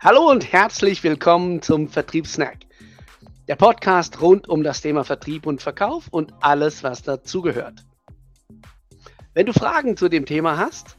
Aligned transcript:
Hallo 0.00 0.30
und 0.30 0.52
herzlich 0.52 1.02
willkommen 1.02 1.60
zum 1.60 1.88
Vertriebssnack. 1.88 2.58
Der 3.48 3.56
Podcast 3.56 4.20
rund 4.20 4.48
um 4.48 4.62
das 4.62 4.80
Thema 4.80 5.02
Vertrieb 5.02 5.44
und 5.44 5.60
Verkauf 5.60 6.06
und 6.12 6.32
alles, 6.38 6.84
was 6.84 7.02
dazugehört. 7.02 7.84
Wenn 9.34 9.46
du 9.46 9.52
Fragen 9.52 9.96
zu 9.96 10.08
dem 10.08 10.24
Thema 10.24 10.56
hast, 10.56 10.96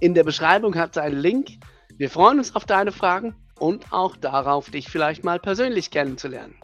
in 0.00 0.12
der 0.12 0.24
Beschreibung 0.24 0.74
hat 0.74 0.90
es 0.90 0.98
einen 0.98 1.18
Link. 1.18 1.48
Wir 1.96 2.10
freuen 2.10 2.36
uns 2.36 2.54
auf 2.54 2.66
deine 2.66 2.92
Fragen 2.92 3.34
und 3.58 3.90
auch 3.90 4.16
darauf, 4.16 4.68
dich 4.68 4.90
vielleicht 4.90 5.24
mal 5.24 5.40
persönlich 5.40 5.90
kennenzulernen. 5.90 6.54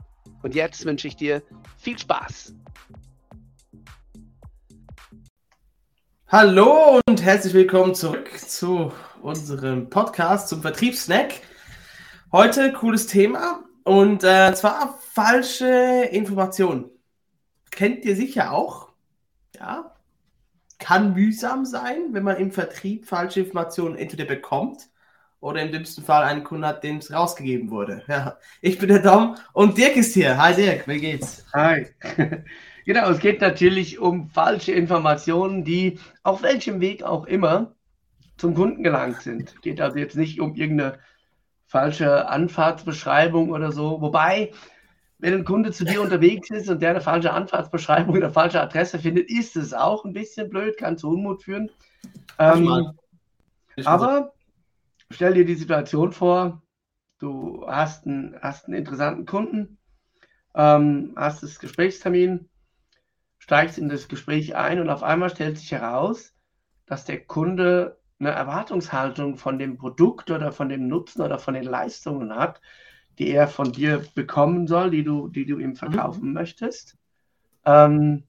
Und 0.42 0.54
jetzt 0.54 0.84
wünsche 0.84 1.08
ich 1.08 1.16
dir 1.16 1.42
viel 1.78 1.98
Spaß. 1.98 2.52
Hallo 6.26 7.00
und 7.08 7.22
herzlich 7.22 7.54
willkommen 7.54 7.94
zurück 7.94 8.28
zu 8.38 8.92
unserem 9.22 9.88
Podcast 9.88 10.48
zum 10.50 10.60
Vertriebssnack. 10.60 11.32
Heute 12.30 12.74
cooles 12.74 13.06
Thema 13.06 13.64
und 13.84 14.22
äh, 14.22 14.52
zwar 14.52 14.98
falsche 15.00 16.10
Informationen. 16.10 16.90
Kennt 17.70 18.04
ihr 18.04 18.16
sicher 18.16 18.52
auch. 18.52 18.90
Ja. 19.58 19.94
Kann 20.78 21.14
mühsam 21.14 21.64
sein, 21.64 22.12
wenn 22.12 22.24
man 22.24 22.36
im 22.36 22.50
Vertrieb 22.52 23.06
falsche 23.06 23.40
Informationen 23.40 23.96
entweder 23.96 24.26
bekommt 24.26 24.90
oder 25.40 25.62
im 25.62 25.72
dümmsten 25.72 26.04
Fall 26.04 26.22
einen 26.24 26.44
Kunden 26.44 26.66
hat, 26.66 26.84
dem 26.84 26.98
es 26.98 27.10
rausgegeben 27.10 27.70
wurde. 27.70 28.02
Ja. 28.08 28.36
Ich 28.60 28.78
bin 28.78 28.90
der 28.90 28.98
Dom 28.98 29.36
und 29.54 29.78
Dirk 29.78 29.96
ist 29.96 30.12
hier. 30.12 30.36
Hi 30.36 30.54
Dirk, 30.54 30.86
wie 30.86 31.00
geht's? 31.00 31.46
Hi. 31.54 31.86
genau, 32.84 33.08
es 33.08 33.20
geht 33.20 33.40
natürlich 33.40 34.00
um 34.00 34.28
falsche 34.28 34.72
Informationen, 34.72 35.64
die 35.64 35.98
auf 36.24 36.42
welchem 36.42 36.82
Weg 36.82 37.02
auch 37.02 37.24
immer 37.24 37.74
zum 38.36 38.52
Kunden 38.52 38.82
gelangt 38.82 39.22
sind. 39.22 39.62
Geht 39.62 39.80
also 39.80 39.96
jetzt 39.96 40.14
nicht 40.14 40.40
um 40.40 40.54
irgendeine 40.54 40.98
falsche 41.68 42.28
Anfahrtsbeschreibung 42.28 43.50
oder 43.50 43.70
so. 43.70 44.00
Wobei, 44.00 44.52
wenn 45.18 45.34
ein 45.34 45.44
Kunde 45.44 45.70
zu 45.70 45.84
dir 45.84 46.00
unterwegs 46.00 46.50
ist 46.50 46.68
und 46.68 46.80
der 46.80 46.90
eine 46.90 47.00
falsche 47.00 47.32
Anfahrtsbeschreibung 47.32 48.16
oder 48.16 48.30
falsche 48.30 48.60
Adresse 48.60 48.98
findet, 48.98 49.30
ist 49.30 49.54
es 49.54 49.74
auch 49.74 50.04
ein 50.04 50.14
bisschen 50.14 50.48
blöd, 50.48 50.78
kann 50.78 50.96
zu 50.96 51.10
Unmut 51.10 51.42
führen. 51.42 51.70
Ähm, 52.38 52.98
aber 53.84 54.32
stell 55.10 55.34
dir 55.34 55.44
die 55.44 55.54
Situation 55.54 56.12
vor, 56.12 56.62
du 57.18 57.64
hast 57.68 58.06
einen, 58.06 58.34
hast 58.40 58.66
einen 58.66 58.78
interessanten 58.78 59.26
Kunden, 59.26 59.78
ähm, 60.54 61.12
hast 61.16 61.42
das 61.42 61.58
Gesprächstermin, 61.58 62.48
steigst 63.38 63.76
in 63.76 63.90
das 63.90 64.08
Gespräch 64.08 64.56
ein 64.56 64.80
und 64.80 64.88
auf 64.88 65.02
einmal 65.02 65.28
stellt 65.28 65.58
sich 65.58 65.70
heraus, 65.72 66.32
dass 66.86 67.04
der 67.04 67.24
Kunde 67.24 67.97
eine 68.18 68.30
Erwartungshaltung 68.30 69.36
von 69.36 69.58
dem 69.58 69.76
Produkt 69.76 70.30
oder 70.30 70.52
von 70.52 70.68
dem 70.68 70.88
Nutzen 70.88 71.22
oder 71.22 71.38
von 71.38 71.54
den 71.54 71.64
Leistungen 71.64 72.34
hat, 72.34 72.60
die 73.18 73.30
er 73.30 73.48
von 73.48 73.72
dir 73.72 74.04
bekommen 74.14 74.66
soll, 74.66 74.90
die 74.90 75.04
du, 75.04 75.28
die 75.28 75.46
du 75.46 75.58
ihm 75.58 75.76
verkaufen 75.76 76.28
mhm. 76.28 76.34
möchtest, 76.34 76.96
ähm, 77.64 78.24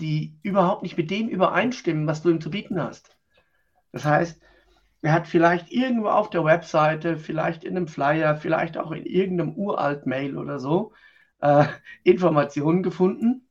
die 0.00 0.36
überhaupt 0.42 0.82
nicht 0.82 0.96
mit 0.96 1.10
dem 1.10 1.28
übereinstimmen, 1.28 2.06
was 2.06 2.22
du 2.22 2.30
ihm 2.30 2.40
zu 2.40 2.50
bieten 2.50 2.80
hast. 2.80 3.16
Das 3.92 4.04
heißt, 4.04 4.40
er 5.02 5.12
hat 5.12 5.28
vielleicht 5.28 5.70
irgendwo 5.70 6.08
auf 6.08 6.30
der 6.30 6.44
Webseite, 6.44 7.16
vielleicht 7.16 7.64
in 7.64 7.76
einem 7.76 7.88
Flyer, 7.88 8.36
vielleicht 8.36 8.76
auch 8.78 8.90
in 8.90 9.06
irgendeinem 9.06 9.54
Uralt-Mail 9.54 10.36
oder 10.36 10.58
so, 10.58 10.92
äh, 11.40 11.66
Informationen 12.02 12.82
gefunden, 12.82 13.48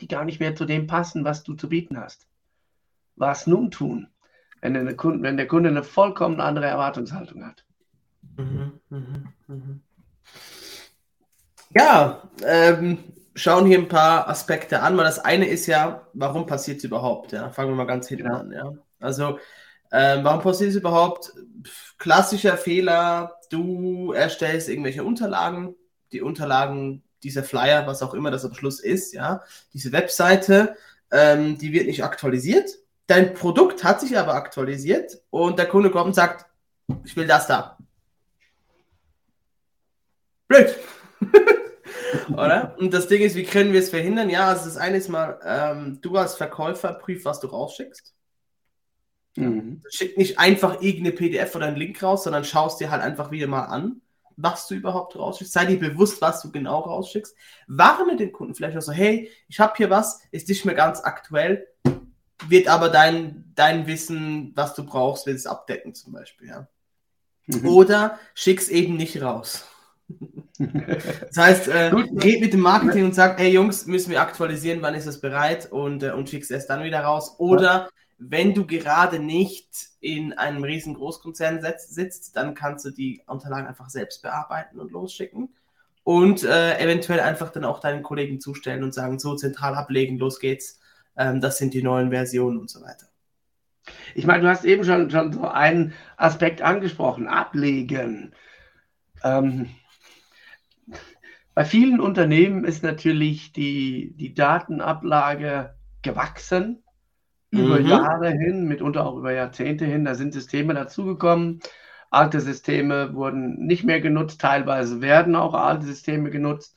die 0.00 0.08
gar 0.08 0.24
nicht 0.24 0.40
mehr 0.40 0.54
zu 0.54 0.64
dem 0.64 0.86
passen, 0.86 1.24
was 1.24 1.42
du 1.42 1.54
zu 1.54 1.68
bieten 1.68 1.98
hast. 1.98 2.26
Was 3.16 3.46
nun 3.46 3.70
tun? 3.70 4.08
Wenn, 4.60 4.74
der 4.74 4.96
Kunde, 4.96 5.22
wenn 5.22 5.36
der 5.36 5.46
Kunde 5.48 5.70
eine 5.70 5.82
vollkommen 5.82 6.40
andere 6.40 6.66
Erwartungshaltung 6.66 7.44
hat. 7.44 7.64
Mhm, 8.36 8.80
mh, 8.88 8.98
mh. 9.46 9.56
Ja, 11.74 12.22
ähm, 12.44 12.98
schauen 13.34 13.66
hier 13.66 13.78
ein 13.78 13.88
paar 13.88 14.28
Aspekte 14.28 14.82
an, 14.82 14.96
weil 14.96 15.04
das 15.04 15.18
eine 15.18 15.46
ist 15.46 15.66
ja, 15.66 16.06
warum 16.14 16.46
passiert 16.46 16.78
es 16.78 16.84
überhaupt? 16.84 17.32
Ja? 17.32 17.50
Fangen 17.50 17.70
wir 17.70 17.76
mal 17.76 17.84
ganz 17.84 18.08
hinten 18.08 18.26
ja. 18.26 18.38
an. 18.38 18.52
Ja? 18.52 18.72
Also, 18.98 19.38
ähm, 19.92 20.24
warum 20.24 20.40
passiert 20.40 20.70
es 20.70 20.76
überhaupt? 20.76 21.32
Klassischer 21.98 22.56
Fehler, 22.56 23.36
du 23.50 24.12
erstellst 24.12 24.68
irgendwelche 24.68 25.04
Unterlagen, 25.04 25.74
die 26.12 26.22
Unterlagen, 26.22 27.02
dieser 27.22 27.44
Flyer, 27.44 27.86
was 27.86 28.02
auch 28.02 28.14
immer 28.14 28.30
das 28.30 28.44
am 28.44 28.54
Schluss 28.54 28.80
ist, 28.80 29.12
ja, 29.12 29.42
diese 29.74 29.92
Webseite, 29.92 30.76
ähm, 31.12 31.58
die 31.58 31.72
wird 31.72 31.86
nicht 31.86 32.02
aktualisiert 32.02 32.79
Dein 33.10 33.34
Produkt 33.34 33.82
hat 33.82 34.00
sich 34.00 34.16
aber 34.16 34.34
aktualisiert 34.34 35.20
und 35.30 35.58
der 35.58 35.66
Kunde 35.66 35.90
kommt 35.90 36.06
und 36.06 36.14
sagt, 36.14 36.46
ich 37.04 37.16
will 37.16 37.26
das 37.26 37.48
da. 37.48 37.76
Blöd. 40.46 40.76
Oder? 42.28 42.76
Und 42.78 42.94
das 42.94 43.08
Ding 43.08 43.22
ist, 43.22 43.34
wie 43.34 43.42
können 43.42 43.72
wir 43.72 43.80
es 43.80 43.90
verhindern? 43.90 44.30
Ja, 44.30 44.46
also 44.46 44.66
das 44.66 44.76
eine 44.76 44.96
ist 44.96 45.08
mal, 45.08 45.40
ähm, 45.44 45.98
du 46.00 46.16
als 46.16 46.36
Verkäufer 46.36 46.92
prüf, 46.92 47.24
was 47.24 47.40
du 47.40 47.48
rausschickst. 47.48 48.14
Mhm. 49.34 49.82
Schick 49.90 50.16
nicht 50.16 50.38
einfach 50.38 50.80
irgendeine 50.80 51.10
PDF 51.16 51.56
oder 51.56 51.66
einen 51.66 51.78
Link 51.78 52.00
raus, 52.00 52.22
sondern 52.22 52.44
schaust 52.44 52.78
dir 52.78 52.92
halt 52.92 53.02
einfach 53.02 53.32
wieder 53.32 53.48
mal 53.48 53.64
an, 53.64 54.02
was 54.36 54.68
du 54.68 54.76
überhaupt 54.76 55.16
rausschickst. 55.16 55.52
Sei 55.52 55.64
dir 55.64 55.80
bewusst, 55.80 56.22
was 56.22 56.42
du 56.42 56.52
genau 56.52 56.78
rausschickst. 56.78 57.34
Warne 57.66 58.14
den 58.14 58.30
Kunden 58.30 58.54
vielleicht 58.54 58.78
auch 58.78 58.82
so, 58.82 58.92
hey, 58.92 59.28
ich 59.48 59.58
habe 59.58 59.72
hier 59.76 59.90
was, 59.90 60.20
ist 60.30 60.48
nicht 60.48 60.64
mehr 60.64 60.76
ganz 60.76 61.00
aktuell, 61.00 61.66
wird 62.48 62.68
aber 62.68 62.88
dein, 62.88 63.52
dein 63.54 63.86
Wissen, 63.86 64.52
was 64.54 64.74
du 64.74 64.84
brauchst, 64.84 65.26
wird 65.26 65.36
es 65.36 65.46
abdecken 65.46 65.94
zum 65.94 66.12
Beispiel, 66.12 66.48
ja. 66.48 66.68
Mhm. 67.46 67.68
Oder 67.68 68.18
schick's 68.34 68.68
eben 68.68 68.96
nicht 68.96 69.20
raus. 69.20 69.66
das 70.58 71.36
heißt, 71.36 71.68
äh, 71.68 71.86
red 71.86 72.40
mit 72.40 72.52
dem 72.52 72.60
Marketing 72.60 73.04
und 73.04 73.14
sag, 73.14 73.38
hey 73.38 73.50
Jungs, 73.50 73.86
müssen 73.86 74.10
wir 74.10 74.20
aktualisieren, 74.20 74.82
wann 74.82 74.94
ist 74.94 75.06
es 75.06 75.20
bereit 75.20 75.70
und, 75.70 76.02
äh, 76.02 76.10
und 76.10 76.28
schick's 76.28 76.50
erst 76.50 76.70
dann 76.70 76.84
wieder 76.84 77.00
raus. 77.00 77.36
Oder 77.38 77.88
wenn 78.18 78.54
du 78.54 78.66
gerade 78.66 79.18
nicht 79.18 79.68
in 80.00 80.32
einem 80.34 80.62
riesen 80.62 80.94
Großkonzern 80.94 81.60
sitzt, 81.78 82.36
dann 82.36 82.54
kannst 82.54 82.84
du 82.84 82.90
die 82.90 83.22
Unterlagen 83.26 83.66
einfach 83.66 83.88
selbst 83.88 84.22
bearbeiten 84.22 84.78
und 84.78 84.92
losschicken. 84.92 85.54
Und 86.02 86.42
äh, 86.44 86.78
eventuell 86.78 87.20
einfach 87.20 87.50
dann 87.50 87.64
auch 87.64 87.78
deinen 87.78 88.02
Kollegen 88.02 88.40
zustellen 88.40 88.82
und 88.82 88.94
sagen, 88.94 89.18
so 89.18 89.36
zentral 89.36 89.74
ablegen, 89.74 90.18
los 90.18 90.40
geht's 90.40 90.79
ähm, 91.16 91.40
das 91.40 91.58
sind 91.58 91.74
die 91.74 91.82
neuen 91.82 92.10
Versionen 92.10 92.58
und 92.58 92.70
so 92.70 92.80
weiter. 92.82 93.06
Ich 94.14 94.26
meine, 94.26 94.42
du 94.42 94.48
hast 94.48 94.64
eben 94.64 94.84
schon, 94.84 95.10
schon 95.10 95.32
so 95.32 95.46
einen 95.46 95.92
Aspekt 96.16 96.62
angesprochen, 96.62 97.28
ablegen. 97.28 98.34
Ähm, 99.22 99.70
bei 101.54 101.64
vielen 101.64 102.00
Unternehmen 102.00 102.64
ist 102.64 102.82
natürlich 102.82 103.52
die, 103.52 104.14
die 104.16 104.34
Datenablage 104.34 105.74
gewachsen, 106.02 106.82
mhm. 107.50 107.60
über 107.60 107.80
Jahre 107.80 108.30
hin, 108.30 108.66
mitunter 108.66 109.06
auch 109.06 109.16
über 109.16 109.32
Jahrzehnte 109.32 109.84
hin. 109.84 110.04
Da 110.04 110.14
sind 110.14 110.32
Systeme 110.32 110.74
dazugekommen. 110.74 111.60
Alte 112.10 112.40
Systeme 112.40 113.14
wurden 113.14 113.66
nicht 113.66 113.84
mehr 113.84 114.00
genutzt, 114.00 114.40
teilweise 114.40 115.00
werden 115.00 115.36
auch 115.36 115.54
alte 115.54 115.86
Systeme 115.86 116.30
genutzt 116.30 116.76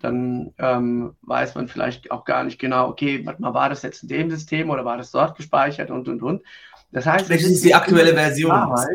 dann 0.00 0.54
ähm, 0.58 1.16
weiß 1.22 1.54
man 1.54 1.68
vielleicht 1.68 2.10
auch 2.10 2.24
gar 2.24 2.44
nicht 2.44 2.58
genau, 2.58 2.88
okay, 2.88 3.24
warte 3.24 3.42
mal, 3.42 3.54
war 3.54 3.68
das 3.68 3.82
jetzt 3.82 4.02
in 4.02 4.08
dem 4.08 4.30
System 4.30 4.70
oder 4.70 4.84
war 4.84 4.96
das 4.96 5.10
dort 5.10 5.36
gespeichert 5.36 5.90
und 5.90 6.08
und 6.08 6.22
und. 6.22 6.42
Das 6.90 7.04
heißt, 7.04 7.30
das 7.30 7.42
ist 7.42 7.64
die 7.64 7.74
aktuelle 7.74 8.14
Version. 8.14 8.50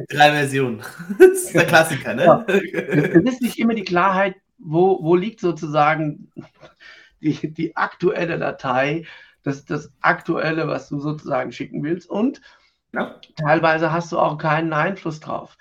Drei 0.10 0.32
Versionen. 0.32 0.82
das 1.20 1.30
ist 1.30 1.54
der 1.54 1.66
Klassiker, 1.66 2.16
ne? 2.16 2.24
Ja. 2.24 2.46
Es 2.48 3.24
ist 3.24 3.42
nicht 3.42 3.60
immer 3.60 3.76
die 3.76 3.84
Klarheit, 3.84 4.36
wo, 4.58 5.04
wo 5.04 5.16
liegt 5.16 5.40
sozusagen 5.40 6.32
die, 7.22 7.54
die 7.54 7.76
aktuelle 7.76 8.40
Datei, 8.40 9.06
das, 9.44 9.66
das 9.66 9.92
aktuelle, 10.02 10.68
was 10.68 10.90
du 10.90 11.00
sozusagen 11.00 11.52
schicken 11.52 11.84
willst. 11.84 12.10
Und 12.10 12.42
ja, 12.94 13.20
teilweise 13.36 13.92
hast 13.92 14.12
du 14.12 14.20
auch 14.20 14.38
keinen 14.38 14.74
Einfluss 14.74 15.20
drauf. 15.20 15.58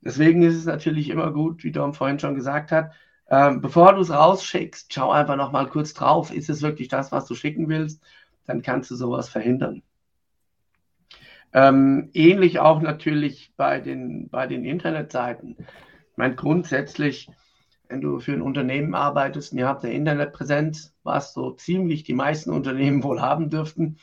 Deswegen 0.00 0.42
ist 0.42 0.56
es 0.56 0.64
natürlich 0.64 1.10
immer 1.10 1.32
gut, 1.32 1.62
wie 1.62 1.70
Dom 1.70 1.94
vorhin 1.94 2.18
schon 2.18 2.34
gesagt 2.34 2.72
hat, 2.72 2.92
ähm, 3.32 3.62
bevor 3.62 3.94
du 3.94 4.02
es 4.02 4.10
rausschickst, 4.10 4.92
schau 4.92 5.10
einfach 5.10 5.36
noch 5.36 5.52
mal 5.52 5.66
kurz 5.66 5.94
drauf. 5.94 6.30
Ist 6.34 6.50
es 6.50 6.60
wirklich 6.60 6.88
das, 6.88 7.12
was 7.12 7.24
du 7.24 7.34
schicken 7.34 7.66
willst? 7.70 8.02
Dann 8.44 8.60
kannst 8.60 8.90
du 8.90 8.94
sowas 8.94 9.30
verhindern. 9.30 9.82
Ähm, 11.54 12.10
ähnlich 12.12 12.58
auch 12.58 12.82
natürlich 12.82 13.54
bei 13.56 13.80
den, 13.80 14.28
bei 14.28 14.46
den 14.46 14.66
Internetseiten. 14.66 15.56
Ich 15.58 16.16
meine, 16.16 16.34
grundsätzlich, 16.34 17.30
wenn 17.88 18.02
du 18.02 18.20
für 18.20 18.34
ein 18.34 18.42
Unternehmen 18.42 18.94
arbeitest 18.94 19.52
und 19.52 19.58
ihr 19.60 19.66
habt 19.66 19.82
eine 19.82 19.94
Internetpräsenz, 19.94 20.94
was 21.02 21.32
so 21.32 21.52
ziemlich 21.52 22.04
die 22.04 22.12
meisten 22.12 22.50
Unternehmen 22.50 23.02
wohl 23.02 23.22
haben 23.22 23.48
dürften, 23.48 23.96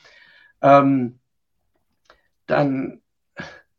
ähm, 0.60 1.20
dann 2.48 3.00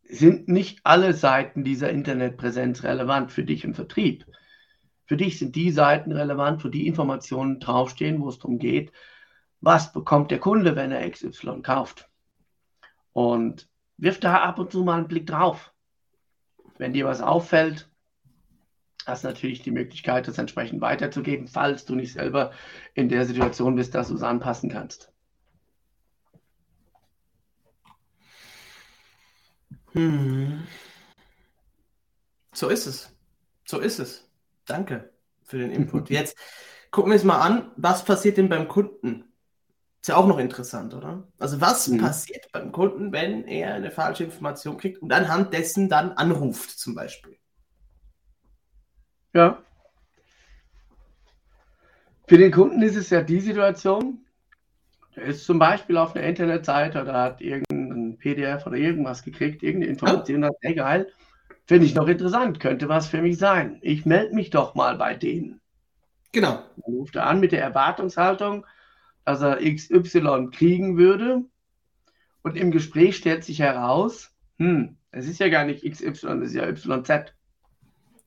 sind 0.06 0.48
nicht 0.48 0.80
alle 0.84 1.14
Seiten 1.14 1.66
dieser 1.66 1.90
Internetpräsenz 1.90 2.84
relevant 2.84 3.34
für 3.34 3.44
dich 3.44 3.66
im 3.66 3.76
Vertrieb. 3.76 4.26
Für 5.12 5.18
dich 5.18 5.40
sind 5.40 5.58
die 5.58 5.72
Seiten 5.72 6.14
relevant, 6.14 6.64
wo 6.64 6.70
die 6.70 6.88
Informationen 6.88 7.60
draufstehen, 7.60 8.22
wo 8.22 8.30
es 8.30 8.40
darum 8.40 8.60
geht, 8.60 8.94
was 9.60 9.92
bekommt 9.92 10.32
der 10.32 10.40
Kunde, 10.40 10.78
wenn 10.78 10.94
er 10.94 11.12
XY 11.12 11.64
kauft. 11.64 12.10
Und 13.12 13.68
wirf 13.98 14.22
da 14.22 14.42
ab 14.42 14.58
und 14.58 14.72
zu 14.72 14.86
mal 14.86 15.00
einen 15.00 15.10
Blick 15.10 15.28
drauf. 15.28 15.74
Wenn 16.78 16.94
dir 16.94 17.08
was 17.08 17.20
auffällt, 17.20 17.90
hast 19.06 19.26
du 19.26 19.28
natürlich 19.28 19.62
die 19.62 19.72
Möglichkeit, 19.72 20.30
das 20.30 20.38
entsprechend 20.38 20.80
weiterzugeben, 20.80 21.50
falls 21.50 21.84
du 21.84 21.96
nicht 21.96 22.14
selber 22.14 22.54
in 22.94 23.10
der 23.10 23.26
Situation 23.26 23.76
bist, 23.76 23.94
dass 23.94 24.08
du 24.08 24.16
es 24.16 24.24
anpassen 24.24 24.70
kannst. 24.70 25.12
Hm. 29.92 30.66
So 32.54 32.70
ist 32.70 32.86
es. 32.86 33.14
So 33.66 33.80
ist 33.80 34.00
es. 34.00 34.31
Danke 34.72 35.12
für 35.44 35.58
den 35.58 35.72
Input. 35.72 36.10
Jetzt 36.10 36.38
gucken 36.92 37.12
wir 37.12 37.16
uns 37.16 37.24
mal 37.24 37.42
an, 37.42 37.72
was 37.76 38.06
passiert 38.06 38.38
denn 38.38 38.50
beim 38.50 38.68
Kunden? 38.68 39.26
Ist 40.02 40.08
ja 40.08 40.16
auch 40.16 40.28
noch 40.28 40.40
interessant, 40.40 40.94
oder? 40.94 41.28
Also 41.38 41.62
was 41.62 41.88
mhm. 41.88 42.00
passiert 42.00 42.52
beim 42.52 42.72
Kunden, 42.72 43.12
wenn 43.12 43.48
er 43.48 43.76
eine 43.76 43.92
falsche 43.92 44.24
Information 44.24 44.78
kriegt 44.78 45.02
und 45.02 45.14
anhand 45.14 45.54
dessen 45.54 45.90
dann 45.90 46.14
anruft 46.14 46.80
zum 46.80 46.96
Beispiel? 46.96 47.38
Ja. 49.34 49.62
Für 52.28 52.38
den 52.38 52.52
Kunden 52.52 52.82
ist 52.82 52.96
es 52.96 53.10
ja 53.10 53.22
die 53.22 53.42
Situation, 53.42 54.26
der 55.16 55.26
ist 55.26 55.46
zum 55.46 55.60
Beispiel 55.60 55.98
auf 55.98 56.16
einer 56.16 56.26
Internetseite 56.26 57.02
oder 57.02 57.14
hat 57.14 57.42
irgendein 57.42 58.18
PDF 58.18 58.66
oder 58.66 58.78
irgendwas 58.78 59.22
gekriegt, 59.22 59.62
irgendeine 59.64 59.92
Information, 59.92 60.44
ja. 60.44 60.50
egal, 60.62 61.12
finde 61.66 61.86
ich 61.86 61.96
noch 61.96 62.08
interessant, 62.08 62.60
könnte 62.60 62.90
was 62.90 63.08
für 63.08 63.22
mich 63.22 63.38
sein. 63.38 63.80
Ich 63.82 64.06
melde 64.06 64.36
mich 64.36 64.50
doch 64.50 64.76
mal 64.76 64.98
bei 64.98 65.16
denen. 65.16 65.62
Genau. 66.32 66.64
Dann 66.78 66.94
ruft 66.94 67.16
er 67.16 67.28
an 67.28 67.40
mit 67.40 67.52
der 67.52 67.62
Erwartungshaltung, 67.62 68.66
dass 69.26 69.42
er 69.42 69.58
XY 69.58 70.50
kriegen 70.52 70.98
würde. 70.98 71.44
Und 72.42 72.58
im 72.58 72.72
Gespräch 72.72 73.18
stellt 73.18 73.44
sich 73.44 73.60
heraus, 73.60 74.32
hm, 74.58 74.98
es 75.12 75.28
ist 75.28 75.40
ja 75.40 75.50
gar 75.50 75.66
nicht 75.66 75.84
XY, 75.84 76.42
es 76.42 76.54
ist 76.54 76.56
ja 76.56 76.68
YZ. 76.68 77.34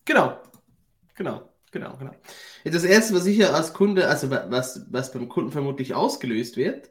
Genau. 0.05 0.39
Genau, 1.15 1.49
genau, 1.71 1.97
genau. 1.97 2.13
Das 2.65 2.85
erste, 2.85 3.15
was 3.15 3.27
ich 3.27 3.39
ja 3.39 3.51
als 3.51 3.73
Kunde, 3.73 4.09
also 4.09 4.31
was, 4.31 4.87
was 4.91 5.13
beim 5.13 5.29
Kunden 5.29 5.53
vermutlich 5.53 5.95
ausgelöst 5.95 6.57
wird, 6.57 6.91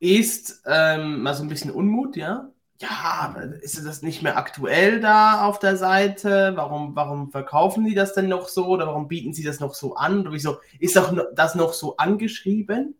ist 0.00 0.62
ähm, 0.66 1.22
mal 1.22 1.34
so 1.34 1.42
ein 1.42 1.48
bisschen 1.48 1.70
Unmut, 1.70 2.16
ja. 2.16 2.50
Ja, 2.80 3.34
ist 3.60 3.84
das 3.86 4.02
nicht 4.02 4.22
mehr 4.22 4.36
aktuell 4.36 5.00
da 5.00 5.46
auf 5.46 5.58
der 5.60 5.76
Seite? 5.76 6.52
Warum, 6.56 6.96
warum 6.96 7.30
verkaufen 7.30 7.84
die 7.84 7.94
das 7.94 8.14
denn 8.14 8.28
noch 8.28 8.48
so? 8.48 8.66
Oder 8.66 8.86
warum 8.86 9.06
bieten 9.06 9.32
sie 9.32 9.44
das 9.44 9.60
noch 9.60 9.74
so 9.74 9.94
an? 9.94 10.20
Oder 10.20 10.32
wieso 10.32 10.58
ist 10.80 10.98
auch 10.98 11.14
das 11.34 11.54
noch 11.54 11.72
so 11.72 11.96
angeschrieben? 11.96 12.96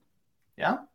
Ja. 0.56 0.86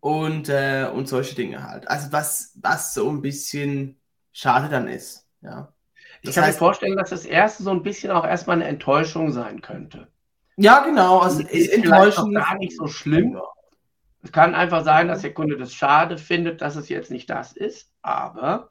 Und, 0.00 0.48
äh, 0.50 0.90
und 0.92 1.08
solche 1.08 1.34
Dinge 1.34 1.64
halt. 1.64 1.88
Also 1.88 2.12
was, 2.12 2.52
was 2.60 2.92
so 2.92 3.08
ein 3.08 3.22
bisschen 3.22 3.98
schade 4.32 4.68
dann 4.68 4.88
ist. 4.88 5.26
Ja. 5.40 5.72
Ich 6.20 6.34
kann 6.34 6.44
heißt, 6.44 6.60
mir 6.60 6.66
vorstellen, 6.66 6.96
dass 6.96 7.10
das 7.10 7.24
erste 7.24 7.62
so 7.62 7.70
ein 7.70 7.82
bisschen 7.82 8.10
auch 8.10 8.24
erstmal 8.24 8.56
eine 8.56 8.66
Enttäuschung 8.66 9.32
sein 9.32 9.62
könnte. 9.62 10.08
Ja, 10.56 10.84
genau. 10.84 11.20
Also 11.20 11.40
ist 11.40 11.72
Enttäuschung 11.72 12.34
gar 12.34 12.56
nicht 12.58 12.76
so 12.76 12.88
schlimm. 12.88 13.40
Es 14.22 14.32
kann 14.32 14.54
einfach 14.54 14.84
sein, 14.84 15.08
dass 15.08 15.22
der 15.22 15.34
Kunde 15.34 15.56
das 15.56 15.74
schade 15.74 16.18
findet, 16.18 16.60
dass 16.60 16.76
es 16.76 16.88
jetzt 16.88 17.10
nicht 17.10 17.30
das 17.30 17.52
ist, 17.52 17.92
aber 18.02 18.70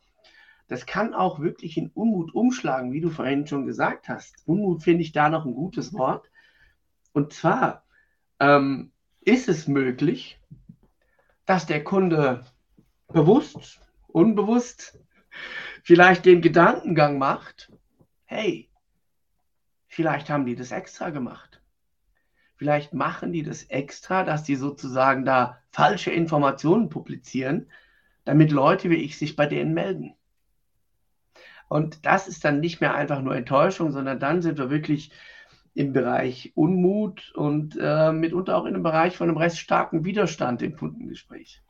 das 0.68 0.86
kann 0.86 1.14
auch 1.14 1.40
wirklich 1.40 1.78
in 1.78 1.90
Unmut 1.90 2.36
umschlagen, 2.36 2.92
wie 2.92 3.00
du 3.00 3.10
vorhin 3.10 3.48
schon 3.48 3.66
gesagt 3.66 4.10
hast. 4.10 4.36
Unmut 4.46 4.84
finde 4.84 5.04
ich 5.04 5.14
da 5.14 5.30
noch 5.30 5.46
ein 5.46 5.54
gutes 5.54 5.94
Wort. 5.94 6.30
Und 7.14 7.32
zwar 7.32 7.86
ähm, 8.40 8.92
ist 9.22 9.48
es 9.48 9.68
möglich, 9.68 10.40
dass 11.46 11.66
der 11.66 11.84
Kunde 11.84 12.44
bewusst, 13.08 13.82
unbewusst 14.08 15.00
vielleicht 15.84 16.26
den 16.26 16.42
Gedankengang 16.42 17.18
macht, 17.18 17.72
hey, 18.26 18.70
vielleicht 19.88 20.30
haben 20.30 20.46
die 20.46 20.56
das 20.56 20.72
extra 20.72 21.10
gemacht. 21.12 21.47
Vielleicht 22.58 22.94
machen 22.94 23.32
die 23.32 23.44
das 23.44 23.64
extra, 23.64 24.24
dass 24.24 24.44
die 24.44 24.56
sozusagen 24.56 25.26
da 25.26 25.60
falsche 25.72 26.12
Informationen 26.12 26.90
publizieren, 26.90 27.70
damit 28.26 28.52
Leute 28.52 28.90
wie 28.90 28.96
ich 28.96 29.18
sich 29.18 29.36
bei 29.36 29.46
denen 29.46 29.74
melden. 29.74 30.16
Und 31.70 32.06
das 32.06 32.28
ist 32.28 32.44
dann 32.44 32.60
nicht 32.60 32.82
mehr 32.82 32.96
einfach 32.96 33.22
nur 33.22 33.36
Enttäuschung, 33.36 33.92
sondern 33.92 34.20
dann 34.20 34.42
sind 34.42 34.58
wir 34.58 34.70
wirklich 34.70 35.12
im 35.76 35.94
Bereich 35.94 36.54
Unmut 36.56 37.32
und 37.36 37.78
äh, 37.80 38.12
mitunter 38.12 38.58
auch 38.58 38.66
in 38.66 38.74
einem 38.74 38.84
Bereich 38.84 39.16
von 39.16 39.30
einem 39.30 39.38
recht 39.38 39.58
starken 39.58 40.04
Widerstand 40.04 40.64
im 40.64 40.76
Kundengespräch. 40.76 41.62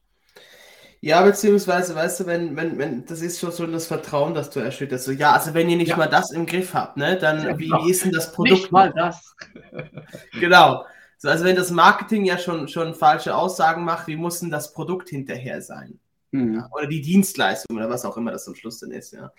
Ja, 1.01 1.21
beziehungsweise, 1.21 1.93
weißt 1.93 2.21
du, 2.21 2.25
wenn, 2.25 2.55
wenn, 2.55 2.77
wenn, 2.77 3.05
das 3.05 3.21
ist 3.21 3.39
schon 3.39 3.51
so 3.51 3.67
das 3.67 3.87
Vertrauen, 3.87 4.33
das 4.33 4.49
du 4.49 4.59
erschütterst. 4.59 5.05
So, 5.05 5.11
ja, 5.11 5.33
also 5.33 5.53
wenn 5.53 5.69
ihr 5.69 5.77
nicht 5.77 5.89
ja. 5.89 5.97
mal 5.97 6.07
das 6.07 6.31
im 6.31 6.45
Griff 6.45 6.73
habt, 6.73 6.97
ne, 6.97 7.17
dann 7.17 7.43
ja, 7.43 7.57
wie, 7.59 7.69
wie 7.69 7.91
ist 7.91 8.03
denn 8.03 8.11
das 8.11 8.31
Produkt? 8.31 8.61
Nicht 8.61 8.71
mal 8.71 8.91
das. 8.93 9.35
genau. 10.39 10.85
So, 11.19 11.29
also 11.29 11.45
wenn 11.45 11.55
das 11.55 11.71
Marketing 11.71 12.25
ja 12.25 12.37
schon, 12.37 12.67
schon 12.67 12.95
falsche 12.95 13.35
Aussagen 13.35 13.83
macht, 13.83 14.07
wie 14.07 14.15
muss 14.15 14.39
denn 14.39 14.49
das 14.49 14.73
Produkt 14.73 15.09
hinterher 15.09 15.61
sein? 15.61 15.99
Mhm. 16.31 16.55
Ja, 16.55 16.69
oder 16.71 16.87
die 16.87 17.01
Dienstleistung 17.01 17.77
oder 17.77 17.89
was 17.89 18.05
auch 18.05 18.17
immer 18.17 18.31
das 18.31 18.47
am 18.47 18.55
Schluss 18.55 18.79
dann 18.79 18.91
ist, 18.91 19.13
ja. 19.13 19.31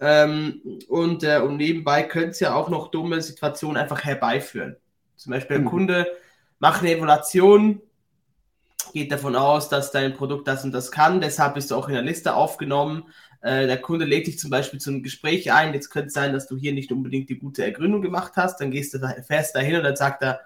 Ähm, 0.00 0.62
und, 0.88 1.24
äh, 1.24 1.40
und 1.40 1.56
nebenbei 1.56 2.04
könnte 2.04 2.30
es 2.30 2.40
ja 2.40 2.54
auch 2.54 2.68
noch 2.68 2.88
dumme 2.90 3.20
Situationen 3.20 3.76
einfach 3.76 4.04
herbeiführen. 4.04 4.76
Zum 5.16 5.32
Beispiel 5.32 5.56
der 5.56 5.64
mhm. 5.64 5.70
Kunde 5.70 6.06
macht 6.60 6.82
eine 6.82 6.92
Evaluation, 6.92 7.82
geht 8.92 9.12
davon 9.12 9.36
aus, 9.36 9.68
dass 9.68 9.90
dein 9.90 10.14
Produkt 10.14 10.48
das 10.48 10.64
und 10.64 10.72
das 10.72 10.90
kann, 10.90 11.20
deshalb 11.20 11.54
bist 11.54 11.70
du 11.70 11.76
auch 11.76 11.88
in 11.88 11.94
der 11.94 12.02
Liste 12.02 12.34
aufgenommen. 12.34 13.04
Äh, 13.40 13.66
der 13.66 13.80
Kunde 13.80 14.04
lädt 14.04 14.26
dich 14.26 14.38
zum 14.38 14.50
Beispiel 14.50 14.80
zu 14.80 14.90
einem 14.90 15.02
Gespräch 15.02 15.52
ein. 15.52 15.74
Jetzt 15.74 15.90
könnte 15.90 16.08
es 16.08 16.14
sein, 16.14 16.32
dass 16.32 16.48
du 16.48 16.56
hier 16.56 16.72
nicht 16.72 16.90
unbedingt 16.90 17.28
die 17.30 17.38
gute 17.38 17.64
Ergründung 17.64 18.02
gemacht 18.02 18.32
hast. 18.36 18.60
Dann 18.60 18.70
gehst 18.70 18.94
du 18.94 18.98
fährst 19.26 19.54
dahin 19.54 19.76
und 19.76 19.84
dann 19.84 19.96
sagt 19.96 20.22
er, 20.22 20.40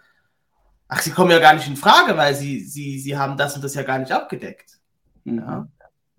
ach, 0.89 1.01
sie 1.01 1.11
kommen 1.11 1.31
ja 1.31 1.39
gar 1.39 1.55
nicht 1.55 1.67
in 1.67 1.77
Frage, 1.77 2.17
weil 2.17 2.35
sie, 2.35 2.61
sie, 2.61 2.99
sie 2.99 3.17
haben 3.17 3.37
das 3.37 3.55
und 3.55 3.65
das 3.65 3.75
ja 3.75 3.83
gar 3.83 3.99
nicht 3.99 4.13
abgedeckt. 4.13 4.79
Mhm. 5.25 5.39
Ja. 5.39 5.69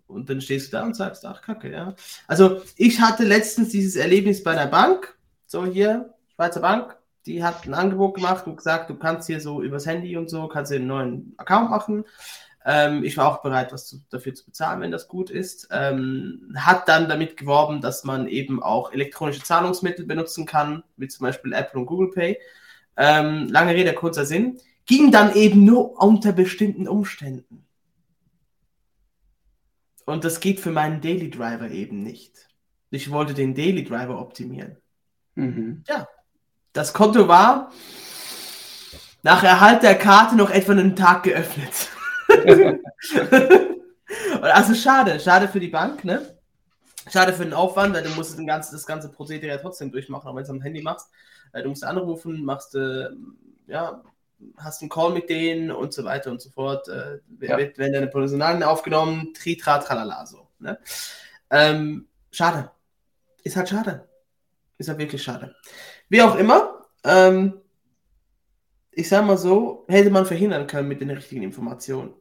Und 0.08 0.30
dann 0.30 0.42
stehst 0.42 0.68
du 0.68 0.78
da 0.78 0.84
und 0.84 0.96
sagst, 0.96 1.26
ach, 1.26 1.42
kacke, 1.42 1.72
ja. 1.72 1.96
Also 2.28 2.62
ich 2.76 3.02
hatte 3.02 3.24
letztens 3.24 3.70
dieses 3.70 3.96
Erlebnis 3.96 4.44
bei 4.44 4.54
der 4.54 4.68
Bank, 4.68 5.18
so 5.46 5.66
hier, 5.66 6.14
Schweizer 6.36 6.62
Bank, 6.62 6.98
die 7.26 7.44
hat 7.44 7.66
ein 7.66 7.74
Angebot 7.74 8.16
gemacht 8.16 8.46
und 8.48 8.58
gesagt, 8.58 8.90
du 8.90 8.96
kannst 8.96 9.28
hier 9.28 9.40
so 9.40 9.62
übers 9.62 9.86
Handy 9.86 10.18
und 10.18 10.30
so, 10.30 10.48
kannst 10.48 10.72
dir 10.72 10.76
einen 10.76 10.88
neuen 10.88 11.34
Account 11.38 11.70
machen. 11.70 12.06
Ähm, 12.66 13.04
ich 13.04 13.18
war 13.18 13.28
auch 13.28 13.42
bereit, 13.42 13.74
was 13.74 13.88
zu, 13.88 14.02
dafür 14.10 14.34
zu 14.34 14.46
bezahlen, 14.46 14.82
wenn 14.82 14.92
das 14.92 15.08
gut 15.08 15.30
ist. 15.30 15.68
Ähm, 15.72 16.54
hat 16.56 16.88
dann 16.88 17.10
damit 17.10 17.38
geworben, 17.38 17.82
dass 17.82 18.04
man 18.04 18.28
eben 18.28 18.62
auch 18.64 18.94
elektronische 18.94 19.44
Zahlungsmittel 19.44 20.06
benutzen 20.06 20.46
kann, 20.46 20.84
wie 20.98 21.08
zum 21.08 21.26
Beispiel 21.26 21.54
Apple 21.54 21.82
und 21.82 21.86
Google 21.88 22.12
Pay. 22.12 22.40
Ähm, 22.96 23.48
lange 23.50 23.74
Rede, 23.74 23.94
kurzer 23.94 24.26
Sinn. 24.26 24.60
Ging 24.86 25.12
dann 25.12 25.34
eben 25.36 25.66
nur 25.66 26.02
unter 26.02 26.32
bestimmten 26.32 26.88
Umständen. 26.88 27.66
Und 30.06 30.26
das 30.26 30.40
geht 30.40 30.60
für 30.60 30.72
meinen 30.72 31.02
Daily 31.02 31.30
Driver 31.30 31.70
eben 31.70 32.04
nicht. 32.04 32.50
Ich 32.90 33.12
wollte 33.12 33.34
den 33.34 33.56
Daily 33.56 33.84
Driver 33.84 34.20
optimieren. 34.20 34.78
Mhm. 35.36 35.84
Ja, 35.88 36.08
das 36.74 36.94
Konto 36.94 37.28
war 37.28 37.72
nach 39.22 39.44
Erhalt 39.44 39.84
der 39.84 39.96
Karte 39.96 40.36
noch 40.36 40.50
etwa 40.50 40.74
einen 40.74 40.96
Tag 40.96 41.24
geöffnet. 41.24 41.90
also 44.42 44.74
schade, 44.76 45.20
schade 45.20 45.48
für 45.48 45.60
die 45.60 45.70
Bank, 45.70 46.04
ne? 46.04 46.38
Schade 47.10 47.34
für 47.34 47.44
den 47.44 47.54
Aufwand, 47.54 47.94
weil 47.94 48.04
du 48.04 48.10
musst 48.12 48.38
das 48.38 48.46
ganze, 48.46 48.72
das 48.74 48.86
ganze 48.86 49.10
Prozedere 49.10 49.52
ja 49.52 49.58
trotzdem 49.58 49.92
durchmachen, 49.92 50.28
auch 50.28 50.36
wenn 50.36 50.44
du 50.44 50.44
es 50.44 50.50
am 50.50 50.62
Handy 50.62 50.82
machst. 50.82 51.10
Äh, 51.52 51.64
du 51.64 51.70
musst 51.70 51.84
anrufen, 51.84 52.44
machst, 52.44 52.76
äh, 52.76 53.08
ja, 53.68 54.02
hast 54.58 54.82
einen 54.82 54.90
Call 54.90 55.14
mit 55.14 55.30
denen 55.30 55.72
und 55.72 55.94
so 55.94 56.04
weiter 56.04 56.32
und 56.32 56.42
so 56.42 56.50
fort. 56.50 56.88
Äh, 56.88 57.20
ja. 57.42 57.58
Werden 57.58 57.94
deine 57.94 58.08
Personalien 58.08 58.64
aufgenommen, 58.64 59.34
tritra, 59.34 59.80
tralala, 59.80 60.26
so. 60.26 60.48
Ne? 60.60 60.78
Ähm, 61.50 62.08
schade. 62.32 62.72
Ist 63.44 63.56
halt 63.56 63.70
schade. 63.70 64.08
Ist 64.78 64.90
halt 64.90 65.00
wirklich 65.00 65.22
schade. 65.22 65.56
Wie 66.14 66.22
auch 66.22 66.36
immer, 66.36 66.86
ähm, 67.06 67.60
ich 68.92 69.10
sag 69.10 69.26
mal 69.26 69.36
so, 69.36 69.84
hätte 69.88 70.12
man 70.12 70.28
verhindern 70.28 70.68
können 70.68 70.88
mit 70.88 71.02
den 71.02 71.10
richtigen 71.10 71.42
Informationen. 71.42 72.14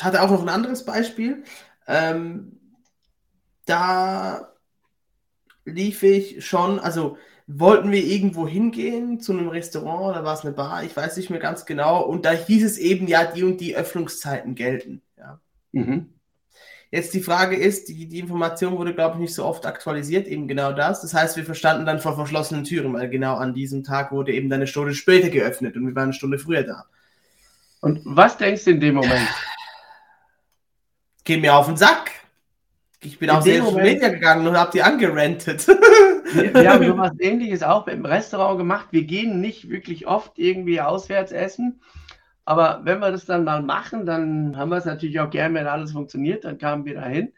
Hatte 0.00 0.22
auch 0.22 0.30
noch 0.30 0.42
ein 0.42 0.48
anderes 0.48 0.84
Beispiel. 0.84 1.42
Ähm, 1.88 2.60
da 3.64 4.52
lief 5.64 6.04
ich 6.04 6.46
schon, 6.46 6.78
also 6.78 7.18
wollten 7.48 7.90
wir 7.90 8.04
irgendwo 8.04 8.46
hingehen 8.46 9.18
zu 9.18 9.32
einem 9.32 9.48
Restaurant 9.48 10.14
oder 10.14 10.24
war 10.24 10.34
es 10.34 10.44
eine 10.44 10.54
Bar, 10.54 10.84
ich 10.84 10.96
weiß 10.96 11.16
nicht 11.16 11.30
mehr 11.30 11.40
ganz 11.40 11.66
genau. 11.66 12.00
Und 12.00 12.24
da 12.24 12.30
hieß 12.30 12.64
es 12.64 12.78
eben, 12.78 13.08
ja, 13.08 13.24
die 13.24 13.42
und 13.42 13.60
die 13.60 13.74
Öffnungszeiten 13.74 14.54
gelten. 14.54 15.02
Ja. 15.18 15.40
Mhm. 15.72 16.14
Jetzt 16.92 17.14
die 17.14 17.22
Frage 17.22 17.56
ist, 17.56 17.88
die, 17.88 18.06
die 18.06 18.18
Information 18.18 18.76
wurde, 18.76 18.92
glaube 18.92 19.14
ich, 19.14 19.20
nicht 19.20 19.34
so 19.34 19.46
oft 19.46 19.64
aktualisiert, 19.64 20.26
eben 20.26 20.46
genau 20.46 20.72
das. 20.72 21.00
Das 21.00 21.14
heißt, 21.14 21.38
wir 21.38 21.44
verstanden 21.46 21.86
dann 21.86 22.00
vor 22.00 22.14
verschlossenen 22.14 22.64
Türen, 22.64 22.92
weil 22.92 23.08
genau 23.08 23.36
an 23.36 23.54
diesem 23.54 23.82
Tag 23.82 24.12
wurde 24.12 24.32
eben 24.32 24.52
eine 24.52 24.66
Stunde 24.66 24.92
später 24.92 25.30
geöffnet 25.30 25.74
und 25.74 25.86
wir 25.86 25.94
waren 25.94 26.04
eine 26.04 26.12
Stunde 26.12 26.38
früher 26.38 26.64
da. 26.64 26.84
Und 27.80 28.02
was 28.04 28.36
denkst 28.36 28.64
du 28.64 28.72
in 28.72 28.80
dem 28.80 28.96
Moment? 28.96 29.26
Geh 31.24 31.38
mir 31.38 31.54
auf 31.54 31.64
den 31.64 31.78
Sack. 31.78 32.10
Ich 33.00 33.18
bin 33.18 33.30
auf 33.30 33.42
Social 33.42 33.72
Media 33.72 34.10
gegangen 34.10 34.46
und 34.46 34.56
habe 34.58 34.70
die 34.72 34.82
angerentet. 34.82 35.66
Wir, 35.66 36.52
wir 36.52 36.70
haben 36.70 36.86
sowas 36.86 37.12
ähnliches 37.18 37.62
auch 37.62 37.86
im 37.86 38.04
Restaurant 38.04 38.58
gemacht. 38.58 38.88
Wir 38.90 39.04
gehen 39.04 39.40
nicht 39.40 39.70
wirklich 39.70 40.06
oft 40.06 40.32
irgendwie 40.38 40.82
auswärts 40.82 41.32
essen. 41.32 41.80
Aber 42.44 42.80
wenn 42.84 42.98
wir 42.98 43.12
das 43.12 43.24
dann 43.24 43.44
mal 43.44 43.62
machen, 43.62 44.04
dann 44.04 44.56
haben 44.56 44.70
wir 44.70 44.78
es 44.78 44.84
natürlich 44.84 45.20
auch 45.20 45.30
gern, 45.30 45.54
wenn 45.54 45.66
alles 45.66 45.92
funktioniert, 45.92 46.44
dann 46.44 46.58
kamen 46.58 46.84
wir 46.84 46.94
dahin. 46.94 47.32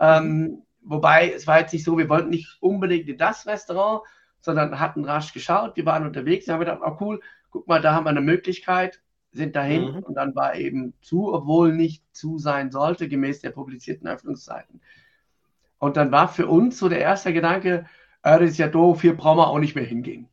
Ähm, 0.00 0.62
wobei 0.82 1.32
es 1.32 1.46
war 1.46 1.60
jetzt 1.60 1.72
nicht 1.72 1.84
so, 1.84 1.96
wir 1.96 2.08
wollten 2.08 2.30
nicht 2.30 2.58
unbedingt 2.60 3.08
in 3.08 3.18
das 3.18 3.46
Restaurant, 3.46 4.02
sondern 4.40 4.80
hatten 4.80 5.04
rasch 5.04 5.32
geschaut, 5.32 5.76
wir 5.76 5.86
waren 5.86 6.04
unterwegs, 6.04 6.48
haben 6.48 6.58
gedacht, 6.58 6.80
oh 6.84 6.96
cool, 7.00 7.20
guck 7.50 7.68
mal, 7.68 7.80
da 7.80 7.94
haben 7.94 8.04
wir 8.04 8.10
eine 8.10 8.20
Möglichkeit, 8.20 9.00
sind 9.30 9.54
dahin 9.54 9.92
mhm. 9.92 9.98
und 10.00 10.14
dann 10.14 10.34
war 10.34 10.56
eben 10.56 10.94
zu, 11.00 11.32
obwohl 11.32 11.72
nicht 11.72 12.04
zu 12.12 12.38
sein 12.38 12.70
sollte, 12.72 13.08
gemäß 13.08 13.40
der 13.40 13.50
publizierten 13.50 14.08
Öffnungszeiten. 14.08 14.80
Und 15.78 15.96
dann 15.96 16.12
war 16.12 16.28
für 16.28 16.48
uns 16.48 16.78
so 16.78 16.88
der 16.88 17.00
erste 17.00 17.32
Gedanke, 17.32 17.86
äh, 18.22 18.38
das 18.38 18.50
ist 18.50 18.58
ja 18.58 18.68
doof, 18.68 19.02
hier 19.02 19.16
brauchen 19.16 19.38
wir 19.38 19.48
auch 19.48 19.58
nicht 19.58 19.74
mehr 19.74 19.84
hingehen. 19.84 20.28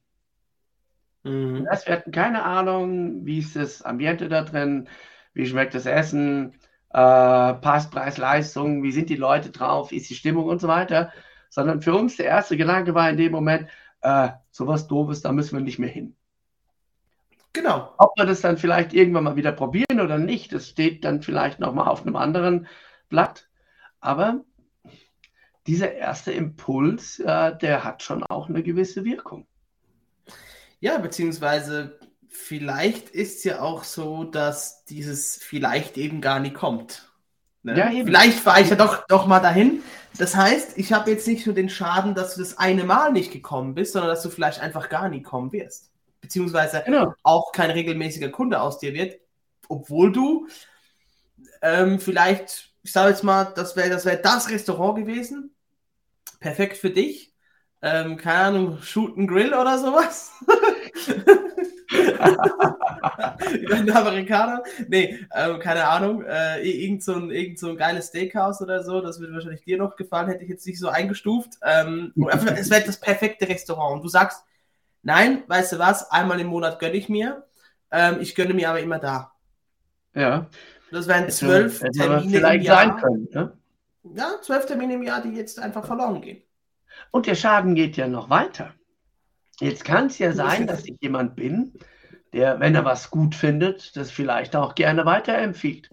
Mhm. 1.23 1.65
Das, 1.69 1.85
wir 1.85 1.93
hatten 1.93 2.11
keine 2.11 2.43
Ahnung, 2.43 3.25
wie 3.25 3.39
ist 3.39 3.55
das 3.55 3.81
Ambiente 3.81 4.29
da 4.29 4.43
drin, 4.43 4.87
wie 5.33 5.45
schmeckt 5.45 5.73
das 5.73 5.85
Essen, 5.85 6.53
äh, 6.91 7.53
passt 7.53 7.91
Preis, 7.91 8.17
Leistung, 8.17 8.83
wie 8.83 8.91
sind 8.91 9.09
die 9.09 9.15
Leute 9.15 9.51
drauf, 9.51 9.91
ist 9.91 10.09
die 10.09 10.15
Stimmung 10.15 10.45
und 10.45 10.59
so 10.59 10.67
weiter. 10.67 11.11
Sondern 11.49 11.81
für 11.81 11.95
uns 11.95 12.17
der 12.17 12.27
erste 12.27 12.57
Gedanke 12.57 12.93
war 12.93 13.09
in 13.09 13.17
dem 13.17 13.31
Moment, 13.31 13.69
äh, 14.01 14.29
sowas 14.51 14.87
Doofes, 14.87 15.21
da 15.21 15.31
müssen 15.31 15.57
wir 15.57 15.63
nicht 15.63 15.79
mehr 15.79 15.89
hin. 15.89 16.15
Genau. 17.53 17.93
Ob 17.97 18.17
wir 18.17 18.25
das 18.25 18.41
dann 18.41 18.57
vielleicht 18.57 18.93
irgendwann 18.93 19.23
mal 19.23 19.35
wieder 19.35 19.51
probieren 19.51 19.99
oder 20.01 20.17
nicht, 20.17 20.53
das 20.53 20.69
steht 20.69 21.03
dann 21.03 21.21
vielleicht 21.21 21.59
nochmal 21.59 21.87
auf 21.87 22.05
einem 22.05 22.15
anderen 22.15 22.67
Blatt. 23.09 23.49
Aber 23.99 24.43
dieser 25.67 25.93
erste 25.93 26.31
Impuls, 26.31 27.19
äh, 27.19 27.57
der 27.57 27.83
hat 27.83 28.03
schon 28.03 28.23
auch 28.23 28.49
eine 28.49 28.63
gewisse 28.63 29.03
Wirkung. 29.03 29.47
Ja, 30.79 30.97
beziehungsweise 30.97 31.99
vielleicht 32.29 33.09
ist 33.09 33.39
es 33.39 33.43
ja 33.43 33.61
auch 33.61 33.83
so, 33.83 34.23
dass 34.23 34.85
dieses 34.85 35.35
vielleicht 35.35 35.97
eben 35.97 36.21
gar 36.21 36.39
nicht 36.39 36.55
kommt. 36.55 37.09
Ne? 37.63 37.77
Ja, 37.77 37.91
eben. 37.91 38.07
Vielleicht 38.07 38.39
fahre 38.39 38.61
ich 38.61 38.69
ja 38.69 38.75
doch, 38.75 39.05
doch 39.07 39.27
mal 39.27 39.41
dahin. 39.41 39.83
Das 40.17 40.35
heißt, 40.35 40.77
ich 40.77 40.93
habe 40.93 41.11
jetzt 41.11 41.27
nicht 41.27 41.45
nur 41.45 41.55
den 41.55 41.69
Schaden, 41.69 42.15
dass 42.15 42.35
du 42.35 42.41
das 42.41 42.57
eine 42.57 42.83
Mal 42.83 43.11
nicht 43.11 43.31
gekommen 43.31 43.75
bist, 43.75 43.93
sondern 43.93 44.09
dass 44.09 44.23
du 44.23 44.29
vielleicht 44.29 44.61
einfach 44.61 44.89
gar 44.89 45.09
nie 45.09 45.21
kommen 45.21 45.51
wirst. 45.51 45.91
Beziehungsweise 46.21 46.83
genau. 46.85 47.13
auch 47.23 47.51
kein 47.51 47.71
regelmäßiger 47.71 48.29
Kunde 48.29 48.61
aus 48.61 48.79
dir 48.79 48.93
wird, 48.93 49.19
obwohl 49.67 50.11
du 50.11 50.47
ähm, 51.61 51.99
vielleicht, 51.99 52.71
ich 52.83 52.91
sage 52.91 53.11
jetzt 53.11 53.23
mal, 53.23 53.51
das 53.55 53.75
wäre 53.75 53.89
das, 53.89 54.05
wär 54.05 54.17
das 54.17 54.49
Restaurant 54.49 54.97
gewesen. 54.97 55.53
Perfekt 56.39 56.77
für 56.77 56.89
dich 56.89 57.28
ähm, 57.81 58.17
keine 58.17 58.39
Ahnung, 58.39 58.81
Shoot 58.81 59.17
and 59.17 59.29
Grill 59.29 59.53
oder 59.53 59.77
sowas. 59.77 60.31
Ein 63.71 63.89
Amerikaner? 63.91 64.63
Nee, 64.87 65.19
ähm, 65.33 65.59
keine 65.59 65.87
Ahnung. 65.87 66.23
Äh, 66.23 66.61
irgend, 66.61 67.03
so 67.03 67.13
ein, 67.13 67.31
irgend 67.31 67.57
so 67.57 67.69
ein 67.69 67.77
geiles 67.77 68.07
Steakhouse 68.07 68.61
oder 68.61 68.83
so, 68.83 69.01
das 69.01 69.19
würde 69.19 69.33
wahrscheinlich 69.33 69.63
dir 69.63 69.77
noch 69.77 69.95
gefallen, 69.95 70.27
hätte 70.27 70.43
ich 70.43 70.49
jetzt 70.49 70.67
nicht 70.67 70.79
so 70.79 70.89
eingestuft. 70.89 71.53
Ähm, 71.63 72.13
es 72.55 72.69
wäre 72.69 72.83
das 72.85 72.99
perfekte 72.99 73.47
Restaurant. 73.47 73.95
Und 73.95 74.03
du 74.03 74.09
sagst, 74.09 74.43
nein, 75.01 75.43
weißt 75.47 75.73
du 75.73 75.79
was, 75.79 76.11
einmal 76.11 76.39
im 76.39 76.47
Monat 76.47 76.79
gönne 76.79 76.97
ich 76.97 77.07
mir. 77.09 77.45
Ähm, 77.91 78.17
ich 78.19 78.35
gönne 78.35 78.53
mir 78.53 78.69
aber 78.69 78.81
immer 78.81 78.99
da. 78.99 79.31
Ja. 80.13 80.47
Das 80.91 81.07
wären 81.07 81.29
zwölf 81.29 81.79
Termine 81.79 82.55
im 82.55 82.61
Jahr. 82.61 82.99
Können, 82.99 83.27
ne? 83.31 83.53
Ja, 84.15 84.33
zwölf 84.41 84.65
Termine 84.65 84.95
im 84.95 85.03
Jahr, 85.03 85.21
die 85.21 85.29
jetzt 85.29 85.59
einfach 85.59 85.85
verloren 85.85 86.21
gehen. 86.21 86.41
Und 87.11 87.27
der 87.27 87.35
Schaden 87.35 87.75
geht 87.75 87.97
ja 87.97 88.07
noch 88.07 88.29
weiter. 88.29 88.73
Jetzt 89.59 89.83
kann 89.83 90.07
es 90.07 90.19
ja 90.19 90.31
sein, 90.31 90.67
dass 90.67 90.85
ich 90.85 90.97
jemand 91.01 91.35
bin, 91.35 91.73
der, 92.33 92.59
wenn 92.59 92.75
er 92.75 92.85
was 92.85 93.09
gut 93.09 93.35
findet, 93.35 93.95
das 93.97 94.11
vielleicht 94.11 94.55
auch 94.55 94.75
gerne 94.75 95.05
weiterempfiehlt. 95.05 95.89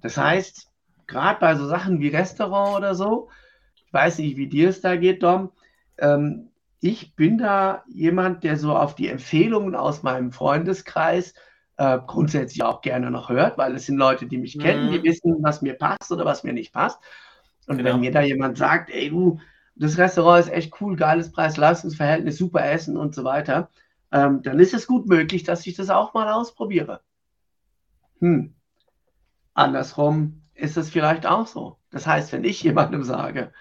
Das 0.00 0.16
heißt, 0.16 0.70
gerade 1.06 1.40
bei 1.40 1.54
so 1.56 1.66
Sachen 1.66 2.00
wie 2.00 2.08
Restaurant 2.08 2.76
oder 2.76 2.94
so, 2.94 3.28
ich 3.74 3.92
weiß 3.92 4.18
nicht, 4.18 4.36
wie 4.36 4.48
dir 4.48 4.70
es 4.70 4.80
da 4.80 4.96
geht, 4.96 5.22
Dom, 5.22 5.52
ähm, 5.98 6.50
ich 6.80 7.16
bin 7.16 7.38
da 7.38 7.82
jemand, 7.88 8.44
der 8.44 8.56
so 8.56 8.76
auf 8.76 8.94
die 8.94 9.08
Empfehlungen 9.08 9.74
aus 9.74 10.02
meinem 10.02 10.32
Freundeskreis 10.32 11.34
äh, 11.76 11.98
grundsätzlich 12.06 12.62
auch 12.62 12.82
gerne 12.82 13.10
noch 13.10 13.30
hört, 13.30 13.58
weil 13.58 13.74
es 13.74 13.86
sind 13.86 13.96
Leute, 13.96 14.26
die 14.26 14.38
mich 14.38 14.58
kennen, 14.58 14.92
die 14.92 14.98
mhm. 14.98 15.04
wissen, 15.04 15.36
was 15.42 15.62
mir 15.62 15.74
passt 15.74 16.12
oder 16.12 16.24
was 16.24 16.44
mir 16.44 16.52
nicht 16.52 16.72
passt. 16.72 16.98
Und 17.66 17.78
genau. 17.78 17.94
wenn 17.94 18.00
mir 18.00 18.12
da 18.12 18.20
jemand 18.20 18.58
sagt, 18.58 18.90
ey, 18.90 19.08
du, 19.08 19.40
das 19.76 19.98
Restaurant 19.98 20.46
ist 20.46 20.52
echt 20.52 20.80
cool, 20.80 20.96
geiles 20.96 21.32
Preis-Leistungs-Verhältnis, 21.32 22.38
super 22.38 22.64
Essen 22.64 22.96
und 22.96 23.14
so 23.14 23.24
weiter, 23.24 23.70
ähm, 24.12 24.42
dann 24.42 24.58
ist 24.60 24.74
es 24.74 24.86
gut 24.86 25.06
möglich, 25.06 25.42
dass 25.42 25.66
ich 25.66 25.74
das 25.74 25.90
auch 25.90 26.14
mal 26.14 26.32
ausprobiere. 26.32 27.00
Hm. 28.20 28.54
Andersrum 29.54 30.42
ist 30.54 30.76
es 30.76 30.90
vielleicht 30.90 31.26
auch 31.26 31.46
so. 31.46 31.78
Das 31.90 32.06
heißt, 32.06 32.32
wenn 32.32 32.44
ich 32.44 32.62
jemandem 32.62 33.02
sage, 33.02 33.52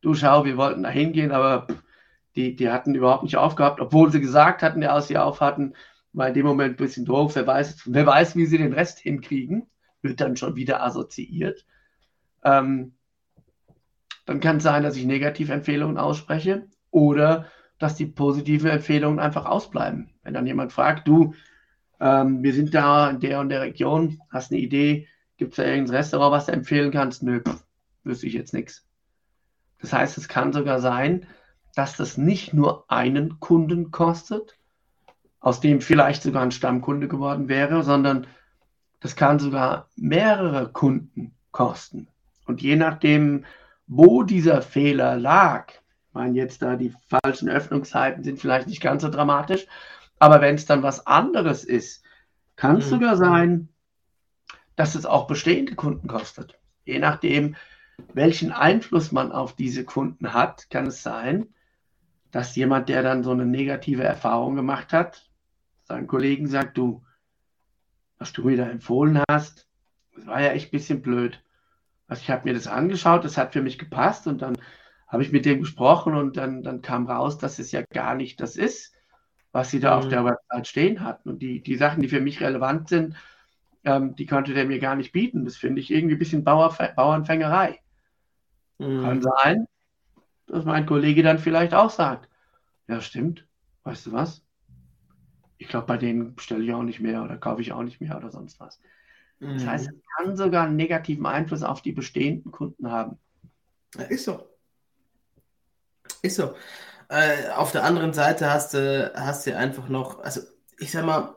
du 0.00 0.14
schau, 0.14 0.44
wir 0.44 0.56
wollten 0.56 0.84
da 0.84 0.90
hingehen, 0.90 1.32
aber 1.32 1.66
die, 2.36 2.54
die 2.54 2.70
hatten 2.70 2.94
überhaupt 2.94 3.24
nicht 3.24 3.36
aufgehabt, 3.36 3.80
obwohl 3.80 4.10
sie 4.12 4.20
gesagt 4.20 4.62
hatten, 4.62 4.82
ja, 4.82 5.00
sie 5.00 5.18
auf 5.18 5.40
hatten, 5.40 5.74
war 6.12 6.28
in 6.28 6.34
dem 6.34 6.46
Moment 6.46 6.74
ein 6.74 6.84
bisschen 6.84 7.04
doof, 7.04 7.34
wer 7.34 7.46
weiß, 7.46 7.82
wer 7.86 8.06
weiß, 8.06 8.36
wie 8.36 8.46
sie 8.46 8.58
den 8.58 8.72
Rest 8.72 8.98
hinkriegen, 8.98 9.68
wird 10.02 10.20
dann 10.20 10.36
schon 10.36 10.56
wieder 10.56 10.82
assoziiert. 10.82 11.64
Ähm, 12.44 12.95
dann 14.26 14.40
kann 14.40 14.58
es 14.58 14.64
sein, 14.64 14.82
dass 14.82 14.96
ich 14.96 15.06
Negativempfehlungen 15.06 15.96
ausspreche 15.96 16.66
oder 16.90 17.46
dass 17.78 17.94
die 17.94 18.06
positiven 18.06 18.70
Empfehlungen 18.70 19.20
einfach 19.20 19.46
ausbleiben. 19.46 20.10
Wenn 20.22 20.34
dann 20.34 20.46
jemand 20.46 20.72
fragt, 20.72 21.06
du, 21.08 21.34
ähm, 22.00 22.42
wir 22.42 22.52
sind 22.52 22.74
da 22.74 23.10
in 23.10 23.20
der 23.20 23.40
und 23.40 23.48
der 23.48 23.62
Region, 23.62 24.20
hast 24.30 24.50
eine 24.50 24.60
Idee, 24.60 25.08
gibt 25.36 25.52
es 25.52 25.56
da 25.56 25.64
irgendein 25.64 25.96
Restaurant, 25.96 26.32
was 26.32 26.46
du 26.46 26.52
empfehlen 26.52 26.90
kannst? 26.90 27.22
Nö, 27.22 27.40
pff, 27.40 27.64
wüsste 28.04 28.26
ich 28.26 28.34
jetzt 28.34 28.52
nichts. 28.52 28.86
Das 29.80 29.92
heißt, 29.92 30.18
es 30.18 30.28
kann 30.28 30.52
sogar 30.52 30.80
sein, 30.80 31.26
dass 31.74 31.96
das 31.96 32.16
nicht 32.16 32.54
nur 32.54 32.90
einen 32.90 33.38
Kunden 33.38 33.90
kostet, 33.90 34.58
aus 35.38 35.60
dem 35.60 35.80
vielleicht 35.80 36.22
sogar 36.22 36.42
ein 36.42 36.50
Stammkunde 36.50 37.06
geworden 37.06 37.48
wäre, 37.48 37.82
sondern 37.84 38.26
das 39.00 39.14
kann 39.14 39.38
sogar 39.38 39.88
mehrere 39.94 40.72
Kunden 40.72 41.34
kosten. 41.52 42.08
Und 42.46 42.62
je 42.62 42.76
nachdem, 42.76 43.44
wo 43.86 44.22
dieser 44.22 44.62
Fehler 44.62 45.16
lag, 45.16 45.72
ich 45.72 46.14
meine 46.14 46.36
jetzt 46.36 46.62
da 46.62 46.76
die 46.76 46.92
falschen 47.08 47.48
Öffnungszeiten 47.48 48.24
sind 48.24 48.40
vielleicht 48.40 48.68
nicht 48.68 48.80
ganz 48.80 49.02
so 49.02 49.08
dramatisch, 49.08 49.66
aber 50.18 50.40
wenn 50.40 50.54
es 50.54 50.66
dann 50.66 50.82
was 50.82 51.06
anderes 51.06 51.64
ist, 51.64 52.02
kann 52.56 52.78
es 52.78 52.86
mhm. 52.86 52.90
sogar 52.90 53.16
sein, 53.16 53.68
dass 54.76 54.94
es 54.94 55.06
auch 55.06 55.26
bestehende 55.26 55.74
Kunden 55.74 56.08
kostet. 56.08 56.58
Je 56.84 56.98
nachdem, 56.98 57.56
welchen 58.12 58.52
Einfluss 58.52 59.12
man 59.12 59.32
auf 59.32 59.54
diese 59.54 59.84
Kunden 59.84 60.32
hat, 60.32 60.68
kann 60.70 60.86
es 60.86 61.02
sein, 61.02 61.48
dass 62.30 62.56
jemand, 62.56 62.88
der 62.88 63.02
dann 63.02 63.22
so 63.22 63.30
eine 63.30 63.46
negative 63.46 64.04
Erfahrung 64.04 64.56
gemacht 64.56 64.92
hat, 64.92 65.30
seinen 65.84 66.06
Kollegen 66.06 66.48
sagt, 66.48 66.76
du, 66.76 67.04
was 68.18 68.32
du 68.32 68.44
mir 68.44 68.56
da 68.56 68.68
empfohlen 68.68 69.22
hast, 69.30 69.66
das 70.14 70.26
war 70.26 70.40
ja 70.40 70.50
echt 70.50 70.68
ein 70.68 70.76
bisschen 70.76 71.02
blöd. 71.02 71.42
Also 72.08 72.22
ich 72.22 72.30
habe 72.30 72.44
mir 72.44 72.54
das 72.54 72.66
angeschaut, 72.66 73.24
das 73.24 73.36
hat 73.36 73.52
für 73.52 73.62
mich 73.62 73.78
gepasst 73.78 74.26
und 74.26 74.42
dann 74.42 74.56
habe 75.08 75.22
ich 75.22 75.32
mit 75.32 75.44
dem 75.44 75.60
gesprochen 75.60 76.14
und 76.14 76.36
dann, 76.36 76.62
dann 76.62 76.82
kam 76.82 77.06
raus, 77.06 77.38
dass 77.38 77.58
es 77.58 77.72
ja 77.72 77.82
gar 77.82 78.14
nicht 78.14 78.40
das 78.40 78.56
ist, 78.56 78.94
was 79.52 79.70
sie 79.70 79.80
da 79.80 79.92
mhm. 79.92 79.98
auf 79.98 80.08
der 80.08 80.24
Website 80.24 80.66
stehen 80.66 81.02
hatten. 81.02 81.28
Und 81.28 81.40
die, 81.40 81.62
die 81.62 81.76
Sachen, 81.76 82.02
die 82.02 82.08
für 82.08 82.20
mich 82.20 82.40
relevant 82.40 82.88
sind, 82.88 83.16
ähm, 83.84 84.14
die 84.16 84.26
konnte 84.26 84.52
der 84.52 84.66
mir 84.66 84.80
gar 84.80 84.96
nicht 84.96 85.12
bieten. 85.12 85.44
Das 85.44 85.56
finde 85.56 85.80
ich 85.80 85.92
irgendwie 85.92 86.16
ein 86.16 86.18
bisschen 86.18 86.44
Bauerf 86.44 86.78
Bauernfängerei. 86.96 87.80
Mhm. 88.78 89.02
Kann 89.02 89.22
sein, 89.22 89.66
dass 90.46 90.64
mein 90.64 90.86
Kollege 90.86 91.22
dann 91.22 91.38
vielleicht 91.38 91.74
auch 91.74 91.90
sagt, 91.90 92.28
ja 92.88 93.00
stimmt, 93.00 93.46
weißt 93.84 94.06
du 94.06 94.12
was? 94.12 94.42
Ich 95.58 95.68
glaube, 95.68 95.86
bei 95.86 95.96
denen 95.96 96.34
bestelle 96.34 96.64
ich 96.64 96.72
auch 96.72 96.82
nicht 96.82 97.00
mehr 97.00 97.22
oder 97.22 97.36
kaufe 97.38 97.62
ich 97.62 97.72
auch 97.72 97.82
nicht 97.82 98.00
mehr 98.00 98.16
oder 98.16 98.30
sonst 98.30 98.60
was. 98.60 98.80
Das 99.40 99.62
mhm. 99.62 99.66
heißt, 99.66 99.88
es 99.88 99.94
kann 100.16 100.36
sogar 100.36 100.64
einen 100.64 100.76
negativen 100.76 101.26
Einfluss 101.26 101.62
auf 101.62 101.82
die 101.82 101.92
bestehenden 101.92 102.52
Kunden 102.52 102.90
haben. 102.90 103.18
Ja, 103.96 104.04
ist 104.04 104.24
so. 104.24 104.48
Ist 106.22 106.36
so. 106.36 106.54
Äh, 107.08 107.50
auf 107.50 107.72
der 107.72 107.84
anderen 107.84 108.12
Seite 108.12 108.50
hast 108.50 108.74
du, 108.74 109.12
hast 109.14 109.46
du 109.46 109.56
einfach 109.56 109.88
noch, 109.88 110.20
also 110.20 110.40
ich 110.78 110.90
sag 110.90 111.04
mal, 111.04 111.34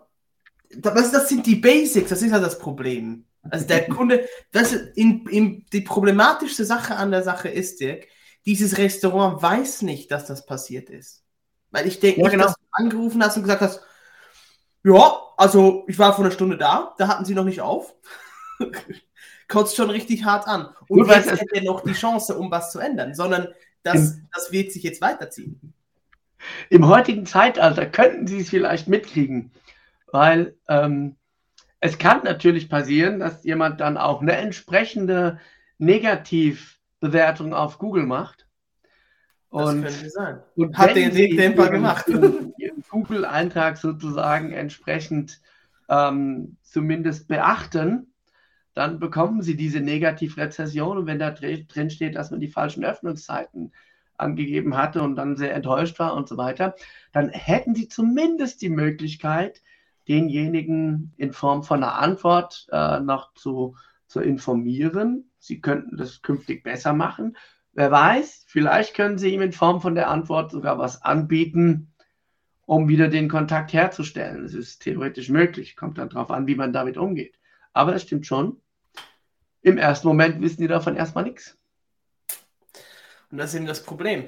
das, 0.76 1.12
das 1.12 1.30
sind 1.30 1.46
die 1.46 1.56
Basics, 1.56 2.10
das 2.10 2.22
ist 2.22 2.32
ja 2.32 2.40
das 2.40 2.58
Problem. 2.58 3.26
Also 3.44 3.68
der 3.68 3.88
Kunde, 3.90 4.28
das 4.52 4.74
in, 4.74 5.28
in, 5.28 5.66
die 5.72 5.82
problematischste 5.82 6.66
Sache 6.66 6.96
an 6.96 7.12
der 7.12 7.24
Sache 7.24 7.50
ist, 7.50 7.80
Dirk, 7.80 8.08
dieses 8.46 8.78
Restaurant 8.78 9.42
weiß 9.42 9.84
nicht, 9.84 10.12
dass 10.12 10.26
das 10.26 10.46
passiert 10.46 10.90
ist. 10.90 11.24
Weil 11.72 11.88
ich 11.88 12.00
denke, 12.00 12.22
ja, 12.22 12.30
genau. 12.30 12.46
dass 12.46 12.56
du 12.56 12.62
angerufen 12.72 13.24
hast 13.24 13.38
und 13.38 13.44
gesagt 13.44 13.62
hast, 13.62 13.82
ja, 14.84 15.18
also 15.38 15.86
ich 15.88 15.98
war 16.00 16.14
vor 16.14 16.26
einer 16.26 16.34
Stunde 16.34 16.58
da, 16.58 16.94
da 16.98 17.08
hatten 17.08 17.26
sie 17.26 17.36
noch 17.36 17.46
nicht 17.46 17.62
auf. 17.62 17.94
kotzt 19.50 19.76
schon 19.76 19.90
richtig 19.90 20.24
hart 20.24 20.48
an. 20.48 20.70
Und 20.88 21.00
Gut, 21.00 21.10
jetzt 21.10 21.32
hätte 21.32 21.56
er 21.56 21.64
noch 21.64 21.82
die 21.82 21.94
Chance, 21.94 22.38
um 22.38 22.50
was 22.50 22.72
zu 22.72 22.80
ändern, 22.80 23.14
sondern 23.14 23.50
das, 23.84 24.18
das 24.34 24.52
wird 24.52 24.72
sich 24.72 24.84
jetzt 24.84 25.02
weiterziehen. 25.02 25.74
Im 26.70 26.88
heutigen 26.88 27.26
Zeitalter 27.26 27.86
könnten 27.86 28.28
Sie 28.28 28.40
es 28.40 28.50
vielleicht 28.50 28.88
mitkriegen, 28.88 29.52
weil 30.12 30.56
ähm, 30.70 31.18
es 31.82 31.98
kann 31.98 32.24
natürlich 32.24 32.70
passieren, 32.70 33.20
dass 33.20 33.44
jemand 33.44 33.82
dann 33.82 33.98
auch 33.98 34.22
eine 34.22 34.38
entsprechende 34.38 35.40
Negativbewertung 35.80 37.54
auf 37.54 37.78
Google 37.78 38.06
macht. 38.06 38.48
Und, 39.50 39.84
das 39.84 39.96
könnte 39.96 40.10
sein. 40.10 40.40
Und 40.56 40.78
hat 40.78 40.96
den 40.96 41.14
Dämpfer 41.14 41.70
gemacht. 41.70 42.08
Ihren, 42.08 42.54
ihren 42.58 42.84
Google-Eintrag 42.90 43.78
sozusagen 43.78 44.52
entsprechend 44.52 45.42
ähm, 45.90 46.58
zumindest 46.62 47.28
beachten, 47.28 48.14
dann 48.74 49.00
bekommen 49.00 49.42
Sie 49.42 49.58
diese 49.58 49.82
Negativrezession. 49.82 51.00
Und 51.00 51.06
wenn 51.08 51.20
da 51.20 51.32
drin 51.32 51.90
steht, 51.90 52.16
dass 52.16 52.32
man 52.32 52.40
die 52.40 52.48
falschen 52.48 52.86
Öffnungszeiten 52.86 53.74
angegeben 54.18 54.78
hatte 54.78 55.02
und 55.02 55.16
dann 55.16 55.36
sehr 55.36 55.56
enttäuscht 55.56 55.98
war 56.00 56.14
und 56.14 56.28
so 56.28 56.38
weiter, 56.38 56.76
dann 57.12 57.30
hätten 57.30 57.74
Sie 57.74 57.88
zumindest 57.88 58.62
die 58.62 58.70
Möglichkeit, 58.70 59.62
denjenigen 60.08 61.14
in 61.18 61.34
Form 61.34 61.64
von 61.64 61.84
einer 61.84 62.00
Antwort 62.00 62.68
äh, 62.72 63.00
noch 63.00 63.34
zu, 63.34 63.76
zu 64.08 64.22
informieren. 64.22 65.30
Sie 65.40 65.62
könnten 65.62 65.98
das 65.98 66.22
künftig 66.22 66.64
besser 66.64 66.94
machen. 66.94 67.38
Wer 67.80 67.92
weiß, 67.92 68.44
vielleicht 68.46 68.94
können 68.94 69.18
Sie 69.18 69.34
ihm 69.34 69.42
in 69.42 69.54
Form 69.54 69.80
von 69.80 69.96
der 69.96 70.10
Antwort 70.10 70.52
sogar 70.52 70.78
was 70.78 71.02
anbieten, 71.02 71.94
um 72.66 72.90
wieder 72.90 73.08
den 73.08 73.30
Kontakt 73.30 73.72
herzustellen. 73.72 74.44
Es 74.44 74.54
ist 74.54 74.82
theoretisch 74.82 75.30
möglich, 75.30 75.78
kommt 75.78 75.98
dann 75.98 76.10
darauf 76.10 76.30
an, 76.30 76.46
wie 76.46 76.56
man 76.56 76.74
damit 76.74 76.98
umgeht. 76.98 77.40
Aber 77.72 77.96
es 77.96 78.02
stimmt 78.02 78.28
schon, 78.28 78.62
im 79.62 79.78
ersten 79.78 80.10
Moment 80.10 80.42
wissen 80.42 80.60
die 80.60 80.68
davon 80.68 80.98
erstmal 80.98 81.24
nichts. 81.24 81.58
Und 83.32 83.38
das 83.38 83.52
ist 83.52 83.56
eben 83.56 83.66
das 83.66 83.82
Problem, 83.82 84.28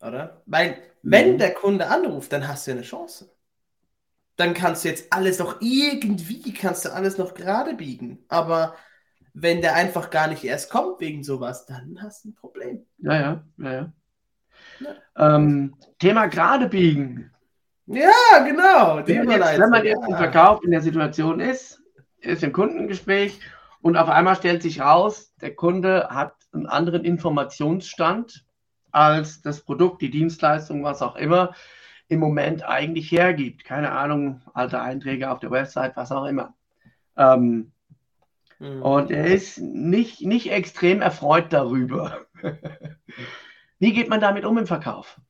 oder? 0.00 0.42
Weil, 0.46 0.76
wenn 1.02 1.34
mhm. 1.34 1.38
der 1.38 1.54
Kunde 1.54 1.86
anruft, 1.86 2.32
dann 2.32 2.48
hast 2.48 2.66
du 2.66 2.72
eine 2.72 2.82
Chance. 2.82 3.30
Dann 4.34 4.54
kannst 4.54 4.84
du 4.84 4.88
jetzt 4.88 5.12
alles 5.12 5.38
noch 5.38 5.60
irgendwie, 5.60 6.52
kannst 6.52 6.84
du 6.84 6.92
alles 6.92 7.16
noch 7.16 7.34
gerade 7.34 7.74
biegen. 7.74 8.24
Aber 8.26 8.74
wenn 9.34 9.60
der 9.60 9.74
einfach 9.74 10.10
gar 10.10 10.28
nicht 10.28 10.44
erst 10.44 10.70
kommt 10.70 11.00
wegen 11.00 11.24
sowas, 11.24 11.66
dann 11.66 11.98
hast 12.02 12.24
du 12.24 12.30
ein 12.30 12.34
Problem. 12.34 12.86
Ja, 12.98 13.14
ja, 13.14 13.44
ja, 13.58 13.72
ja. 13.72 13.92
ja. 14.80 15.36
Ähm, 15.36 15.74
Thema 15.98 16.26
gerade 16.26 16.68
biegen. 16.68 17.30
Ja, 17.86 18.10
genau. 18.46 19.02
Wenn 19.06 19.26
man, 19.26 19.40
jetzt, 19.40 19.58
wenn 19.58 19.70
man 19.70 19.84
jetzt 19.84 20.08
im 20.08 20.16
Verkauf 20.16 20.62
in 20.62 20.70
der 20.70 20.80
Situation 20.80 21.40
ist, 21.40 21.82
ist 22.18 22.42
im 22.42 22.52
Kundengespräch 22.52 23.40
und 23.80 23.96
auf 23.96 24.08
einmal 24.08 24.36
stellt 24.36 24.62
sich 24.62 24.80
raus, 24.80 25.34
der 25.40 25.54
Kunde 25.54 26.08
hat 26.10 26.34
einen 26.52 26.66
anderen 26.66 27.04
Informationsstand 27.04 28.44
als 28.92 29.42
das 29.42 29.62
Produkt, 29.62 30.02
die 30.02 30.10
Dienstleistung, 30.10 30.84
was 30.84 31.02
auch 31.02 31.16
immer, 31.16 31.54
im 32.08 32.20
Moment 32.20 32.62
eigentlich 32.62 33.10
hergibt. 33.10 33.64
Keine 33.64 33.90
Ahnung, 33.90 34.42
alte 34.54 34.80
Einträge 34.80 35.30
auf 35.30 35.40
der 35.40 35.50
Website, 35.50 35.96
was 35.96 36.12
auch 36.12 36.26
immer. 36.26 36.54
Ähm, 37.16 37.72
mhm. 38.62 38.82
Und 38.82 39.10
er 39.10 39.26
ist 39.26 39.58
nicht, 39.58 40.22
nicht 40.22 40.50
extrem 40.50 41.00
erfreut 41.02 41.52
darüber. 41.52 42.26
Wie 43.78 43.92
geht 43.92 44.08
man 44.08 44.20
damit 44.20 44.44
um 44.44 44.58
im 44.58 44.66
Verkauf? 44.66 45.20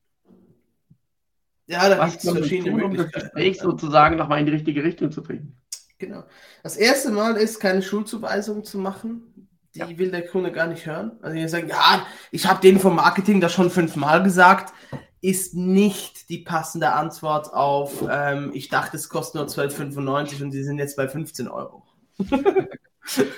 Ja, 1.65 1.89
da 1.89 2.05
gibt 2.07 2.23
es 2.23 2.29
verschiedene 2.29 2.71
tun, 2.71 2.83
um 2.83 2.97
das 2.97 3.11
Gespräch 3.11 3.59
sozusagen 3.59 4.15
nochmal 4.17 4.39
in 4.39 4.45
die 4.45 4.51
richtige 4.51 4.83
Richtung 4.83 5.11
zu 5.11 5.23
bringen. 5.23 5.57
Genau. 5.97 6.23
Das 6.61 6.75
erste 6.75 7.11
Mal 7.11 7.37
ist, 7.37 7.59
keine 7.59 7.81
Schulzuweisung 7.81 8.63
zu 8.63 8.77
machen. 8.77 9.49
Die 9.73 9.79
ja. 9.79 9.97
will 9.97 10.11
der 10.11 10.27
Kunde 10.27 10.51
gar 10.51 10.67
nicht 10.67 10.85
hören. 10.85 11.13
Also 11.21 11.35
die 11.35 11.47
sagen, 11.47 11.69
ja, 11.69 12.05
ich 12.31 12.45
habe 12.45 12.61
denen 12.61 12.79
vom 12.79 12.95
Marketing 12.95 13.41
das 13.41 13.53
schon 13.53 13.71
fünfmal 13.71 14.21
gesagt, 14.21 14.73
ist 15.21 15.55
nicht 15.55 16.29
die 16.29 16.39
passende 16.39 16.91
Antwort 16.91 17.53
auf, 17.53 18.05
ähm, 18.07 18.51
ich 18.53 18.67
dachte, 18.67 18.97
es 18.97 19.07
kostet 19.07 19.35
nur 19.35 19.45
12,95 19.45 20.43
und 20.43 20.51
sie 20.51 20.63
sind 20.63 20.77
jetzt 20.77 20.97
bei 20.97 21.07
15 21.07 21.47
Euro. 21.47 21.83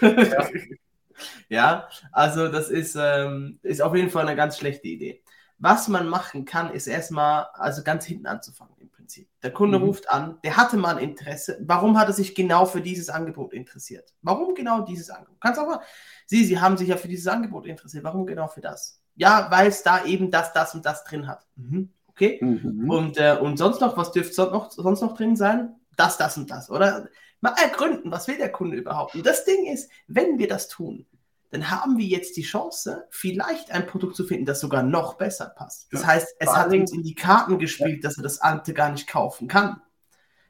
ja. 0.01 0.49
ja. 1.49 1.88
also 2.12 2.47
das 2.47 2.69
ist, 2.69 2.95
ähm, 2.99 3.60
ist 3.63 3.82
auf 3.82 3.95
jeden 3.95 4.10
Fall 4.10 4.28
eine 4.28 4.36
ganz 4.36 4.58
schlechte 4.58 4.88
Idee. 4.88 5.23
Was 5.58 5.88
man 5.88 6.08
machen 6.08 6.43
kann, 6.45 6.73
ist 6.73 6.88
erstmal, 6.88 7.47
also 7.54 7.82
ganz 7.84 8.06
hinten 8.06 8.28
anzufangen 8.28 8.75
im 8.80 8.89
Prinzip. 8.89 9.30
Der 9.41 9.51
Kunde 9.51 9.80
mhm. 9.80 9.86
ruft 9.86 10.10
an, 10.10 10.38
der 10.43 10.58
hatte 10.58 10.75
mal 10.75 10.97
ein 10.97 11.04
Interesse. 11.04 11.58
Warum 11.62 11.97
hat 11.97 12.08
er 12.08 12.13
sich 12.13 12.36
genau 12.36 12.65
für 12.65 12.82
dieses 12.82 13.10
Angebot 13.10 13.54
interessiert? 13.54 14.13
Warum 14.21 14.54
genau 14.54 14.82
dieses 14.82 15.10
Angebot? 15.10 15.39
Kannst 15.39 15.60
auch 15.60 15.67
mal, 15.67 15.80
Sie, 16.25 16.43
Sie 16.43 16.60
haben 16.60 16.75
sich 16.75 16.89
ja 16.89 16.97
für 16.97 17.08
dieses 17.08 17.28
Angebot 17.28 17.65
interessiert. 17.67 18.04
Warum 18.04 18.25
genau 18.25 18.47
für 18.47 18.62
das? 18.62 19.01
Ja, 19.15 19.47
weil 19.49 19.67
es 19.67 19.82
da 19.82 20.04
eben 20.04 20.30
das, 20.30 20.51
das 20.51 20.75
und 20.75 20.86
das 20.86 21.06
drin 21.06 21.28
hat. 21.28 21.45
Mhm. 21.56 21.89
Okay. 22.08 22.39
Mhm. 22.41 22.89
Und, 22.89 23.17
äh, 23.17 23.38
und 23.39 23.58
sonst 23.58 23.80
noch, 23.80 23.95
was 23.97 24.12
dürfte 24.12 24.34
sonst 24.34 24.51
noch, 24.51 24.71
sonst 24.71 25.01
noch 25.01 25.15
drin 25.15 25.36
sein? 25.36 25.75
Das, 25.95 26.17
das 26.17 26.38
und 26.38 26.51
das, 26.51 26.69
oder? 26.69 27.08
Mal 27.46 27.56
ergründen, 27.62 28.12
was 28.12 28.28
will 28.28 28.38
der 28.38 28.52
Kunde 28.52 28.78
überhaupt? 28.78 29.16
Und 29.16 29.26
das 29.26 29.46
Ding 29.46 29.66
ist, 29.66 29.90
wenn 30.08 30.38
wir 30.38 30.48
das 30.48 30.68
tun, 30.68 31.06
dann 31.52 31.70
haben 31.70 31.98
wir 31.98 32.06
jetzt 32.06 32.36
die 32.38 32.44
Chance, 32.44 33.06
vielleicht 33.10 33.72
ein 33.72 33.88
Produkt 33.88 34.16
zu 34.16 34.26
finden, 34.26 34.46
das 34.46 34.60
sogar 34.60 34.84
noch 34.84 35.14
besser 35.14 35.54
passt. 35.56 35.88
Das 35.94 36.06
heißt, 36.06 36.36
es 36.40 36.50
hat 36.50 36.74
uns 36.74 36.92
in 36.92 37.04
die 37.04 37.16
Karten 37.16 37.60
gespielt, 37.60 38.04
dass 38.04 38.18
er 38.18 38.24
das 38.24 38.42
alte 38.42 38.74
gar 38.74 38.92
nicht 38.92 39.08
kaufen 39.08 39.48
kann. 39.48 39.82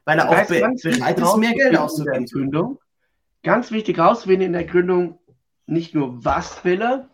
Weil 0.04 0.18
er 0.18 0.28
auch 0.28 0.46
be 0.46 0.60
bereit 0.82 1.18
ist, 1.18 1.36
mehr 1.36 1.52
Geld 1.52 1.76
auszugeben. 1.76 2.78
Ganz 3.42 3.70
wichtig 3.70 3.98
rausfinden 3.98 4.46
in 4.46 4.52
der 4.52 4.64
Gründung, 4.64 5.18
nicht 5.66 5.94
nur 5.94 6.24
was 6.24 6.64
will 6.64 6.80
er, 6.80 7.08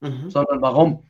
mhm. 0.00 0.30
sondern 0.30 0.62
warum. 0.62 1.04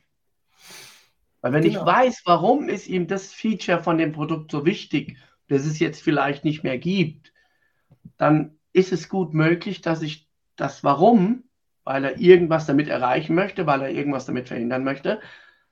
Weil 1.41 1.53
wenn 1.53 1.63
genau. 1.63 1.81
ich 1.81 1.85
weiß, 1.85 2.21
warum 2.25 2.69
ist 2.69 2.87
ihm 2.87 3.07
das 3.07 3.33
Feature 3.33 3.83
von 3.83 3.97
dem 3.97 4.13
Produkt 4.13 4.51
so 4.51 4.65
wichtig, 4.65 5.17
dass 5.49 5.65
es 5.65 5.79
jetzt 5.79 6.01
vielleicht 6.01 6.45
nicht 6.45 6.63
mehr 6.63 6.77
gibt, 6.77 7.32
dann 8.17 8.57
ist 8.73 8.91
es 8.91 9.09
gut 9.09 9.33
möglich, 9.33 9.81
dass 9.81 10.01
ich 10.01 10.27
das 10.55 10.83
Warum 10.83 11.43
weil 11.83 12.05
er 12.05 12.19
irgendwas 12.19 12.65
damit 12.65 12.87
erreichen 12.87 13.35
möchte, 13.35 13.65
weil 13.65 13.81
er 13.81 13.91
irgendwas 13.91 14.25
damit 14.25 14.47
verhindern 14.47 14.83
möchte, 14.83 15.19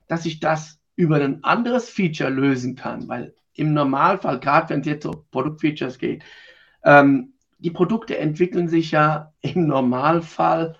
dass 0.08 0.26
ich 0.26 0.40
das 0.40 0.80
über 0.94 1.16
ein 1.16 1.42
anderes 1.42 1.88
Feature 1.88 2.30
lösen 2.30 2.76
kann. 2.76 3.08
Weil 3.08 3.34
im 3.54 3.72
Normalfall, 3.72 4.40
gerade 4.40 4.70
wenn 4.70 4.80
es 4.80 4.86
jetzt 4.86 5.06
um 5.06 5.24
Produktfeatures 5.30 5.98
geht, 5.98 6.22
ähm, 6.84 7.32
die 7.58 7.70
Produkte 7.70 8.18
entwickeln 8.18 8.68
sich 8.68 8.90
ja 8.90 9.32
im 9.40 9.66
Normalfall 9.66 10.76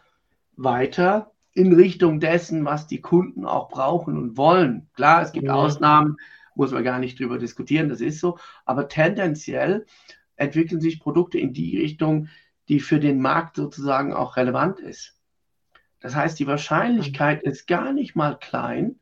weiter 0.57 1.33
in 1.55 1.73
Richtung 1.73 2.19
dessen, 2.19 2.65
was 2.65 2.87
die 2.87 3.01
Kunden 3.01 3.45
auch 3.45 3.69
brauchen 3.69 4.19
und 4.19 4.37
wollen. 4.37 4.89
Klar, 4.95 5.23
es 5.23 5.33
gibt 5.33 5.47
ja. 5.47 5.55
Ausnahmen, 5.55 6.17
muss 6.55 6.73
man 6.73 6.85
gar 6.85 6.99
nicht 6.99 7.19
drüber 7.19 7.39
diskutieren, 7.39 7.89
das 7.89 8.01
ist 8.01 8.21
so, 8.21 8.39
aber 8.67 8.89
tendenziell 8.89 9.87
entwickeln 10.37 10.81
sich 10.81 11.01
Produkte 11.01 11.39
in 11.39 11.53
die 11.53 11.79
Richtung, 11.79 12.29
die 12.69 12.81
für 12.81 13.01
den 13.01 13.21
Markt 13.21 13.57
sozusagen 13.57 14.13
auch 14.13 14.37
relevant 14.37 14.81
ist. 14.81 15.19
Das 16.01 16.15
heißt, 16.17 16.39
die 16.39 16.47
Wahrscheinlichkeit 16.47 17.43
ist 17.43 17.67
gar 17.67 17.93
nicht 17.93 18.17
mal 18.17 18.37
klein, 18.39 18.99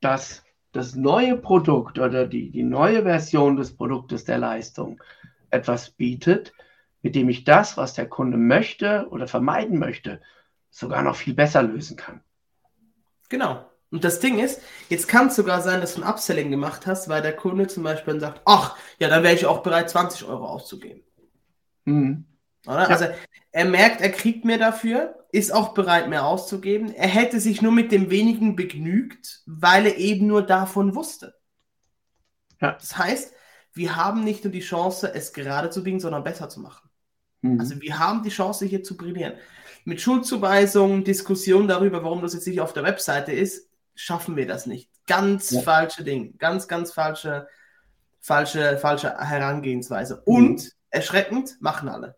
dass 0.00 0.44
das 0.72 0.94
neue 0.94 1.36
Produkt 1.36 1.98
oder 1.98 2.26
die, 2.26 2.50
die 2.50 2.62
neue 2.62 3.02
Version 3.02 3.56
des 3.56 3.76
Produktes 3.76 4.24
der 4.24 4.38
Leistung 4.38 5.02
etwas 5.50 5.90
bietet, 5.90 6.52
mit 7.02 7.14
dem 7.14 7.28
ich 7.28 7.44
das, 7.44 7.76
was 7.76 7.94
der 7.94 8.08
Kunde 8.08 8.36
möchte 8.36 9.06
oder 9.10 9.26
vermeiden 9.26 9.78
möchte, 9.78 10.20
sogar 10.70 11.02
noch 11.02 11.16
viel 11.16 11.34
besser 11.34 11.62
lösen 11.62 11.96
kann. 11.96 12.22
Genau. 13.28 13.64
Und 13.94 14.02
das 14.02 14.18
Ding 14.18 14.40
ist, 14.40 14.60
jetzt 14.88 15.06
kann 15.06 15.28
es 15.28 15.36
sogar 15.36 15.62
sein, 15.62 15.80
dass 15.80 15.94
du 15.94 16.02
ein 16.02 16.08
Upselling 16.08 16.50
gemacht 16.50 16.84
hast, 16.84 17.08
weil 17.08 17.22
der 17.22 17.36
Kunde 17.36 17.68
zum 17.68 17.84
Beispiel 17.84 18.18
sagt, 18.18 18.40
ach, 18.44 18.76
ja, 18.98 19.08
dann 19.08 19.22
wäre 19.22 19.36
ich 19.36 19.46
auch 19.46 19.62
bereit, 19.62 19.88
20 19.88 20.24
Euro 20.24 20.46
auszugeben. 20.46 21.04
Mhm. 21.84 22.24
Oder? 22.66 22.82
Ja. 22.82 22.88
Also 22.88 23.06
er 23.52 23.64
merkt, 23.66 24.00
er 24.00 24.10
kriegt 24.10 24.44
mehr 24.44 24.58
dafür, 24.58 25.24
ist 25.30 25.54
auch 25.54 25.74
bereit, 25.74 26.08
mehr 26.08 26.26
auszugeben. 26.26 26.92
Er 26.92 27.06
hätte 27.06 27.38
sich 27.38 27.62
nur 27.62 27.70
mit 27.70 27.92
dem 27.92 28.10
wenigen 28.10 28.56
begnügt, 28.56 29.42
weil 29.46 29.86
er 29.86 29.96
eben 29.96 30.26
nur 30.26 30.42
davon 30.42 30.96
wusste. 30.96 31.36
Ja. 32.60 32.72
Das 32.72 32.98
heißt, 32.98 33.32
wir 33.74 33.94
haben 33.94 34.24
nicht 34.24 34.42
nur 34.42 34.52
die 34.52 34.58
Chance, 34.58 35.14
es 35.14 35.32
gerade 35.32 35.70
zu 35.70 35.84
biegen, 35.84 36.00
sondern 36.00 36.24
besser 36.24 36.48
zu 36.48 36.58
machen. 36.58 36.90
Mhm. 37.42 37.60
Also 37.60 37.80
wir 37.80 37.96
haben 38.00 38.24
die 38.24 38.30
Chance, 38.30 38.66
hier 38.66 38.82
zu 38.82 38.96
brillieren. 38.96 39.34
Mit 39.84 40.00
Schuldzuweisungen, 40.00 41.04
Diskussionen 41.04 41.68
darüber, 41.68 42.02
warum 42.02 42.22
das 42.22 42.34
jetzt 42.34 42.48
nicht 42.48 42.60
auf 42.60 42.72
der 42.72 42.82
Webseite 42.82 43.30
ist, 43.30 43.70
schaffen 43.94 44.36
wir 44.36 44.46
das 44.46 44.66
nicht. 44.66 44.90
Ganz 45.06 45.50
ja. 45.50 45.60
falsche 45.60 46.04
Ding. 46.04 46.36
Ganz, 46.38 46.68
ganz 46.68 46.92
falsche, 46.92 47.48
falsche, 48.20 48.78
falsche 48.78 49.16
Herangehensweise. 49.18 50.22
Mhm. 50.26 50.34
Und 50.34 50.72
erschreckend 50.90 51.56
machen 51.60 51.88
alle 51.88 52.16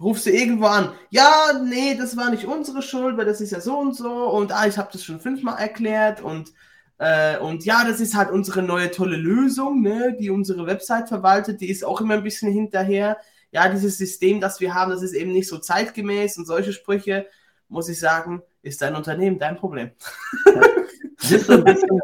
rufst 0.00 0.26
du 0.26 0.30
irgendwo 0.30 0.66
an, 0.66 0.92
ja, 1.10 1.52
nee, 1.62 1.94
das 1.94 2.16
war 2.16 2.30
nicht 2.30 2.46
unsere 2.46 2.82
Schuld, 2.82 3.16
weil 3.16 3.26
das 3.26 3.40
ist 3.40 3.52
ja 3.52 3.60
so 3.60 3.78
und 3.78 3.94
so 3.94 4.30
und 4.30 4.52
ah, 4.52 4.66
ich 4.66 4.78
habe 4.78 4.88
das 4.92 5.04
schon 5.04 5.20
fünfmal 5.20 5.58
erklärt 5.60 6.22
und 6.22 6.52
äh, 6.98 7.38
und 7.38 7.64
ja, 7.64 7.84
das 7.84 8.00
ist 8.00 8.14
halt 8.14 8.30
unsere 8.30 8.62
neue 8.62 8.90
tolle 8.90 9.16
Lösung, 9.16 9.80
ne, 9.82 10.16
die 10.18 10.30
unsere 10.30 10.66
Website 10.66 11.08
verwaltet, 11.08 11.60
die 11.60 11.70
ist 11.70 11.84
auch 11.84 12.00
immer 12.00 12.14
ein 12.14 12.22
bisschen 12.22 12.52
hinterher. 12.52 13.18
ja, 13.52 13.68
dieses 13.68 13.98
System, 13.98 14.40
das 14.40 14.60
wir 14.60 14.74
haben, 14.74 14.90
das 14.90 15.02
ist 15.02 15.14
eben 15.14 15.32
nicht 15.32 15.48
so 15.48 15.58
zeitgemäß 15.58 16.38
und 16.38 16.46
solche 16.46 16.72
Sprüche, 16.72 17.26
muss 17.70 17.88
ich 17.88 17.98
sagen, 17.98 18.42
ist 18.62 18.82
dein 18.82 18.94
Unternehmen 18.94 19.38
dein 19.38 19.56
Problem. 19.56 19.90
Das 21.22 21.30
ist 21.32 21.46
so 21.46 21.52
ein 21.52 21.64
bisschen, 21.64 22.00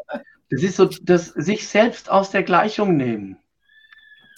das 0.51 0.63
ist 0.63 0.77
so 0.77 0.89
das 1.03 1.29
sich 1.29 1.67
selbst 1.67 2.11
aus 2.11 2.31
der 2.31 2.43
Gleichung 2.43 2.97
nehmen. 2.97 3.39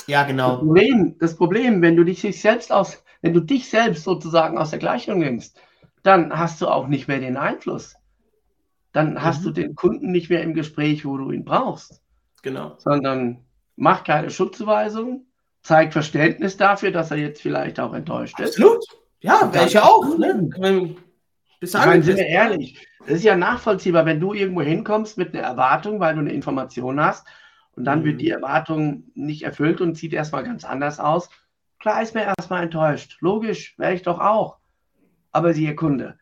Ja, 0.07 0.25
genau. 0.25 0.53
Das 0.53 0.59
Problem, 0.61 1.17
das 1.19 1.37
Problem, 1.37 1.83
wenn 1.83 1.97
du 1.97 2.05
dich 2.05 2.23
selbst 2.41 2.73
aus, 2.73 3.03
wenn 3.21 3.35
du 3.35 3.41
dich 3.41 3.69
selbst 3.69 4.05
sozusagen 4.05 4.57
aus 4.57 4.71
der 4.71 4.79
Gleichung 4.79 5.19
nimmst, 5.19 5.61
dann 6.03 6.37
hast 6.37 6.61
du 6.61 6.69
auch 6.69 6.89
nicht 6.89 7.09
mehr 7.09 7.21
den 7.21 7.37
Einfluss. 7.37 7.97
Dann 8.93 9.13
mhm. 9.13 9.23
hast 9.23 9.45
du 9.45 9.51
den 9.51 9.75
Kunden 9.75 10.11
nicht 10.11 10.31
mehr 10.31 10.43
im 10.43 10.55
Gespräch, 10.55 11.05
wo 11.05 11.19
du 11.19 11.31
ihn 11.31 11.45
brauchst. 11.45 12.01
Genau. 12.43 12.77
Sondern 12.79 13.45
mach 13.77 14.05
keine 14.05 14.31
Schutzzuweisung, 14.31 15.27
zeig 15.63 15.93
Verständnis 15.93 16.57
dafür, 16.57 16.91
dass 16.91 17.11
er 17.11 17.19
jetzt 17.19 17.43
vielleicht 17.43 17.79
auch 17.81 17.93
enttäuscht 17.93 18.41
ist. 18.41 18.57
Absolut. 18.57 18.85
Ja, 19.21 19.51
ja 19.67 19.83
auch. 19.83 20.17
Ne? 20.17 20.97
Ich 21.61 21.73
meine, 21.73 22.03
sind 22.03 22.17
wir 22.17 22.27
ehrlich, 22.27 22.87
das 23.01 23.17
ist 23.17 23.25
ja 23.25 23.37
nachvollziehbar, 23.37 24.07
wenn 24.07 24.21
du 24.21 24.33
irgendwo 24.33 24.63
hinkommst 24.63 25.19
mit 25.19 25.35
einer 25.35 25.45
Erwartung, 25.45 25.99
weil 26.01 26.15
du 26.15 26.21
eine 26.21 26.33
Information 26.33 27.01
hast 27.01 27.27
und 27.73 27.85
dann 27.85 28.01
mhm. 28.01 28.05
wird 28.05 28.21
die 28.21 28.31
Erwartung 28.31 29.05
nicht 29.15 29.43
erfüllt 29.43 29.81
und 29.81 29.97
sieht 29.97 30.13
erstmal 30.13 30.45
ganz 30.45 30.65
anders 30.65 31.01
aus. 31.01 31.31
Klar 31.79 32.03
ist 32.03 32.15
mir 32.15 32.25
erstmal 32.25 32.65
enttäuscht. 32.65 33.19
Logisch, 33.21 33.79
wäre 33.79 33.95
ich 33.95 34.03
doch 34.03 34.19
auch. 34.19 34.59
Aber 35.33 35.55
Sie, 35.55 35.65
Ihr 35.65 35.77
Kunde, 35.77 36.19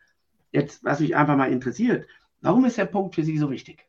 jetzt, 0.51 0.83
was 0.83 0.99
mich 0.99 1.15
einfach 1.15 1.35
mal 1.35 1.51
interessiert, 1.51 2.07
warum 2.41 2.65
ist 2.65 2.77
der 2.77 2.85
Punkt 2.85 3.15
für 3.15 3.23
Sie 3.23 3.37
so 3.37 3.49
wichtig? 3.49 3.87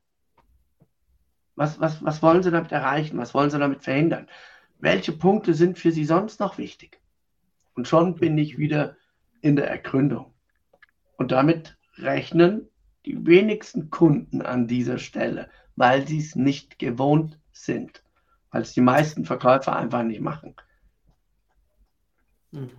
Was, 1.57 1.81
was, 1.81 2.03
was 2.05 2.23
wollen 2.23 2.43
Sie 2.43 2.51
damit 2.51 2.73
erreichen? 2.73 3.19
Was 3.19 3.35
wollen 3.35 3.51
Sie 3.51 3.59
damit 3.59 3.83
verhindern? 3.83 4.29
Welche 4.79 5.13
Punkte 5.13 5.55
sind 5.55 5.79
für 5.79 5.93
Sie 5.93 6.05
sonst 6.05 6.41
noch 6.41 6.57
wichtig? 6.57 7.01
Und 7.75 7.89
schon 7.89 8.15
bin 8.15 8.39
ich 8.39 8.59
wieder 8.59 8.97
in 9.41 9.57
der 9.57 9.69
Ergründung. 9.69 10.33
Und 11.19 11.33
damit 11.33 11.77
rechnen 11.97 12.69
die 13.05 13.27
wenigsten 13.27 13.91
Kunden 13.91 14.41
an 14.41 14.67
dieser 14.67 14.99
Stelle, 14.99 15.51
weil 15.77 16.07
sie 16.07 16.19
es 16.19 16.37
nicht 16.37 16.79
gewohnt 16.79 17.39
sind, 17.53 18.03
weil 18.51 18.63
es 18.63 18.73
die 18.73 18.81
meisten 18.81 19.25
Verkäufer 19.25 19.77
einfach 19.77 20.05
nicht 20.05 20.21
machen. 20.21 20.55
Mhm. 22.53 22.71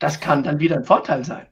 Das 0.00 0.20
kann 0.20 0.42
dann 0.42 0.58
wieder 0.58 0.76
ein 0.76 0.84
Vorteil 0.84 1.24
sein. 1.24 1.46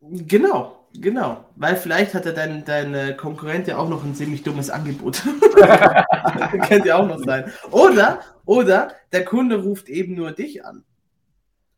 Genau, 0.00 0.86
genau. 0.92 1.48
Weil 1.56 1.76
vielleicht 1.76 2.12
hat 2.12 2.26
er 2.26 2.34
dein, 2.34 2.64
dein 2.66 3.16
Konkurrent 3.16 3.66
ja 3.66 3.78
auch 3.78 3.88
noch 3.88 4.04
ein 4.04 4.14
ziemlich 4.14 4.42
dummes 4.42 4.68
Angebot. 4.68 5.22
Könnte 6.68 6.88
ja 6.88 6.96
auch 6.96 7.08
noch 7.08 7.24
sein. 7.24 7.50
Oder, 7.70 8.20
oder 8.44 8.92
der 9.12 9.24
Kunde 9.24 9.62
ruft 9.62 9.88
eben 9.88 10.14
nur 10.14 10.32
dich 10.32 10.62
an. 10.64 10.84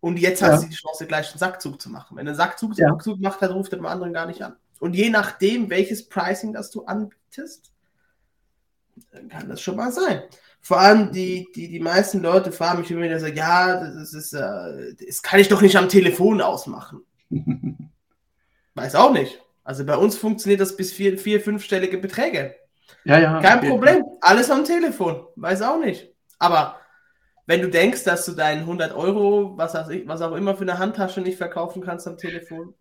Und 0.06 0.20
jetzt 0.20 0.40
ja. 0.40 0.52
hast 0.52 0.62
du 0.62 0.68
die 0.68 0.76
Chance, 0.76 1.04
gleich 1.04 1.32
einen 1.32 1.40
Sackzug 1.40 1.82
zu 1.82 1.90
machen. 1.90 2.16
Wenn 2.16 2.28
einen 2.28 2.36
Sackzug 2.36 2.78
ja. 2.78 2.96
macht, 3.18 3.42
dann 3.42 3.50
ruft 3.50 3.72
er 3.72 3.78
dem 3.78 3.86
anderen 3.86 4.12
gar 4.12 4.26
nicht 4.26 4.40
an. 4.40 4.54
Und 4.78 4.94
je 4.94 5.10
nachdem, 5.10 5.68
welches 5.68 6.08
Pricing 6.08 6.52
das 6.52 6.70
du 6.70 6.84
anbietest, 6.84 7.72
dann 9.10 9.28
kann 9.28 9.48
das 9.48 9.60
schon 9.60 9.74
mal 9.74 9.90
sein. 9.90 10.22
Vor 10.60 10.78
allem 10.78 11.10
die, 11.10 11.48
die, 11.56 11.66
die 11.66 11.80
meisten 11.80 12.22
Leute 12.22 12.52
fragen 12.52 12.82
mich 12.82 12.90
immer 12.92 13.02
wieder 13.02 13.18
so, 13.18 13.26
ja, 13.26 13.80
das 13.80 14.14
ist, 14.14 14.32
äh, 14.32 14.94
das 15.04 15.22
kann 15.22 15.40
ich 15.40 15.48
doch 15.48 15.60
nicht 15.60 15.74
am 15.74 15.88
Telefon 15.88 16.40
ausmachen. 16.40 17.02
Weiß 18.76 18.94
auch 18.94 19.12
nicht. 19.12 19.42
Also 19.64 19.84
bei 19.84 19.96
uns 19.96 20.16
funktioniert 20.16 20.60
das 20.60 20.76
bis 20.76 20.92
vier, 20.92 21.18
vier 21.18 21.40
fünfstellige 21.40 21.98
Beträge. 21.98 22.54
Ja, 23.02 23.18
ja. 23.18 23.42
Kein 23.42 23.68
Problem. 23.68 24.04
Alles 24.20 24.52
am 24.52 24.62
Telefon. 24.62 25.26
Weiß 25.34 25.62
auch 25.62 25.80
nicht. 25.80 26.14
Aber 26.38 26.78
wenn 27.46 27.62
du 27.62 27.68
denkst, 27.68 28.04
dass 28.04 28.26
du 28.26 28.32
deinen 28.32 28.60
100 28.60 28.94
Euro, 28.94 29.56
was, 29.56 29.74
was 29.74 30.20
auch 30.20 30.34
immer 30.34 30.56
für 30.56 30.62
eine 30.62 30.78
Handtasche 30.78 31.20
nicht 31.20 31.38
verkaufen 31.38 31.82
kannst 31.82 32.06
am 32.06 32.18
Telefon, 32.18 32.74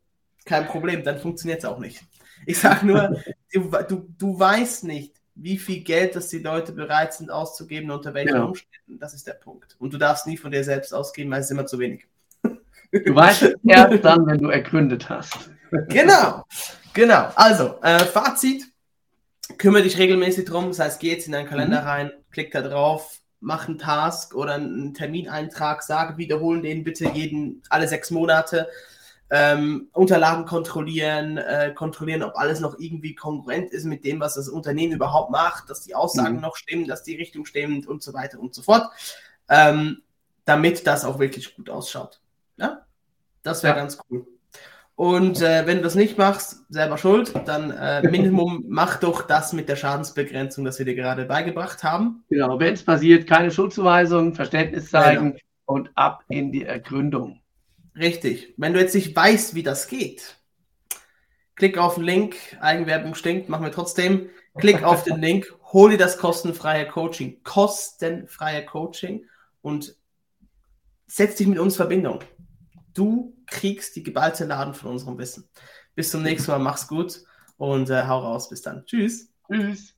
kein 0.43 0.65
Problem, 0.67 1.03
dann 1.03 1.19
funktioniert 1.19 1.59
es 1.59 1.65
auch 1.65 1.79
nicht. 1.79 2.01
Ich 2.45 2.59
sage 2.59 2.85
nur, 2.85 3.21
du, 3.53 3.71
du, 3.87 4.07
du 4.17 4.39
weißt 4.39 4.83
nicht, 4.83 5.13
wie 5.35 5.57
viel 5.57 5.81
Geld 5.83 6.15
das 6.15 6.29
die 6.29 6.39
Leute 6.39 6.71
bereit 6.71 7.13
sind 7.13 7.29
auszugeben, 7.29 7.91
unter 7.91 8.13
welchen 8.13 8.33
genau. 8.33 8.47
Umständen. 8.47 8.99
Das 8.99 9.13
ist 9.13 9.27
der 9.27 9.33
Punkt. 9.33 9.75
Und 9.79 9.93
du 9.93 9.97
darfst 9.97 10.27
nie 10.27 10.37
von 10.37 10.51
dir 10.51 10.63
selbst 10.63 10.93
ausgeben, 10.93 11.29
weil 11.31 11.41
es 11.41 11.47
ist 11.47 11.51
immer 11.51 11.65
zu 11.65 11.77
wenig. 11.79 12.07
Du 12.91 13.13
weißt 13.13 13.41
es 13.43 13.55
erst 13.67 14.05
dann, 14.05 14.25
wenn 14.25 14.37
du 14.37 14.49
ergründet 14.49 15.09
hast. 15.09 15.51
Genau, 15.89 16.43
genau. 16.93 17.29
Also, 17.35 17.81
äh, 17.81 17.99
Fazit, 17.99 18.63
kümmere 19.57 19.83
dich 19.83 19.97
regelmäßig 19.97 20.45
drum. 20.45 20.69
Das 20.69 20.79
heißt, 20.79 20.99
geh 21.01 21.11
jetzt 21.11 21.25
in 21.25 21.33
deinen 21.33 21.49
Kalender 21.49 21.81
mhm. 21.81 21.87
rein, 21.87 22.11
klick 22.31 22.51
da 22.51 22.61
drauf, 22.61 23.19
mach 23.39 23.67
einen 23.67 23.77
Task 23.77 24.33
oder 24.35 24.55
einen 24.55 24.93
Termineintrag, 24.93 25.83
sage, 25.83 26.17
wiederholen 26.17 26.63
den 26.63 26.83
bitte 26.83 27.09
jeden, 27.09 27.61
alle 27.69 27.87
sechs 27.87 28.11
Monate 28.11 28.67
ähm, 29.31 29.89
Unterlagen 29.93 30.45
kontrollieren, 30.45 31.37
äh, 31.37 31.73
kontrollieren, 31.73 32.21
ob 32.21 32.35
alles 32.35 32.59
noch 32.59 32.77
irgendwie 32.77 33.15
kongruent 33.15 33.71
ist 33.71 33.85
mit 33.85 34.05
dem, 34.05 34.19
was 34.19 34.35
das 34.35 34.49
Unternehmen 34.49 34.93
überhaupt 34.93 35.31
macht, 35.31 35.69
dass 35.69 35.81
die 35.81 35.95
Aussagen 35.95 36.35
mhm. 36.35 36.41
noch 36.41 36.55
stimmen, 36.55 36.87
dass 36.87 37.03
die 37.03 37.15
Richtung 37.15 37.45
stimmt 37.45 37.87
und 37.87 38.03
so 38.03 38.13
weiter 38.13 38.39
und 38.39 38.53
so 38.53 38.61
fort, 38.61 38.87
ähm, 39.49 40.03
damit 40.45 40.85
das 40.85 41.05
auch 41.05 41.17
wirklich 41.17 41.55
gut 41.55 41.69
ausschaut. 41.69 42.21
Ja? 42.57 42.85
Das 43.41 43.63
wäre 43.63 43.75
ja. 43.75 43.81
ganz 43.81 43.97
cool. 44.09 44.27
Und 44.95 45.41
äh, 45.41 45.67
wenn 45.67 45.77
du 45.77 45.83
das 45.83 45.95
nicht 45.95 46.17
machst, 46.17 46.63
selber 46.69 46.97
schuld, 46.97 47.33
dann 47.45 47.71
äh, 47.71 48.01
Minimum 48.09 48.63
mach 48.67 48.97
doch 48.97 49.23
das 49.23 49.51
mit 49.51 49.67
der 49.67 49.75
Schadensbegrenzung, 49.75 50.63
das 50.63 50.79
wir 50.79 50.85
dir 50.85 50.95
gerade 50.95 51.25
beigebracht 51.25 51.83
haben. 51.83 52.23
Genau, 52.29 52.59
wenn 52.59 52.73
es 52.73 52.83
passiert, 52.83 53.27
keine 53.27 53.51
Schuldzuweisung, 53.51 54.33
Verständnis 54.33 54.89
zeigen 54.89 55.31
genau. 55.31 55.41
und 55.65 55.91
ab 55.95 56.23
in 56.29 56.53
die 56.53 56.63
Ergründung. 56.63 57.41
Richtig. 57.97 58.53
Wenn 58.57 58.73
du 58.73 58.79
jetzt 58.79 58.95
nicht 58.95 59.13
weißt, 59.13 59.53
wie 59.53 59.63
das 59.63 59.87
geht, 59.87 60.37
klick 61.55 61.77
auf 61.77 61.95
den 61.95 62.05
Link, 62.05 62.35
Eigenwerbung 62.61 63.15
stinkt, 63.15 63.49
machen 63.49 63.65
wir 63.65 63.71
trotzdem. 63.71 64.29
Klick 64.57 64.83
auf 64.83 65.03
den 65.03 65.19
Link, 65.19 65.53
hol 65.73 65.89
dir 65.89 65.97
das 65.97 66.17
kostenfreie 66.17 66.87
Coaching, 66.87 67.43
kostenfreie 67.43 68.63
Coaching 68.63 69.25
und 69.61 69.93
setz 71.05 71.35
dich 71.35 71.47
mit 71.47 71.59
uns 71.59 71.73
in 71.73 71.77
Verbindung. 71.77 72.19
Du 72.95 73.35
kriegst 73.45 73.95
die 73.97 74.03
geballte 74.03 74.45
Laden 74.45 74.73
von 74.73 74.91
unserem 74.91 75.17
Wissen. 75.19 75.47
Bis 75.93 76.09
zum 76.09 76.23
nächsten 76.23 76.49
Mal, 76.49 76.59
mach's 76.59 76.87
gut 76.87 77.21
und 77.57 77.89
äh, 77.89 78.07
hau 78.07 78.19
raus. 78.19 78.49
Bis 78.49 78.61
dann. 78.61 78.85
Tschüss. 78.85 79.29
Tschüss. 79.47 79.93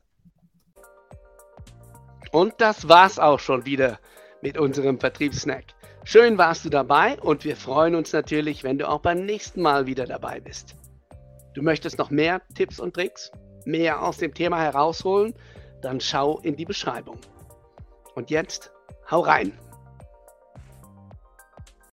Und 2.31 2.55
das 2.57 2.89
war's 2.89 3.19
auch 3.19 3.39
schon 3.39 3.65
wieder 3.65 3.99
mit 4.41 4.57
unserem 4.57 4.99
Vertriebssnack. 4.99 5.65
Schön 6.03 6.37
warst 6.37 6.65
du 6.65 6.69
dabei 6.69 7.19
und 7.19 7.45
wir 7.45 7.55
freuen 7.55 7.95
uns 7.95 8.13
natürlich, 8.13 8.63
wenn 8.63 8.77
du 8.77 8.89
auch 8.89 9.01
beim 9.01 9.25
nächsten 9.25 9.61
Mal 9.61 9.85
wieder 9.85 10.05
dabei 10.05 10.39
bist. 10.39 10.75
Du 11.53 11.61
möchtest 11.61 11.97
noch 11.97 12.09
mehr 12.09 12.41
Tipps 12.55 12.79
und 12.79 12.93
Tricks, 12.93 13.31
mehr 13.65 14.01
aus 14.01 14.17
dem 14.17 14.33
Thema 14.33 14.59
herausholen? 14.59 15.33
Dann 15.81 15.99
schau 15.99 16.39
in 16.39 16.55
die 16.55 16.65
Beschreibung. 16.65 17.19
Und 18.15 18.29
jetzt, 18.29 18.71
hau 19.09 19.19
rein! 19.21 19.53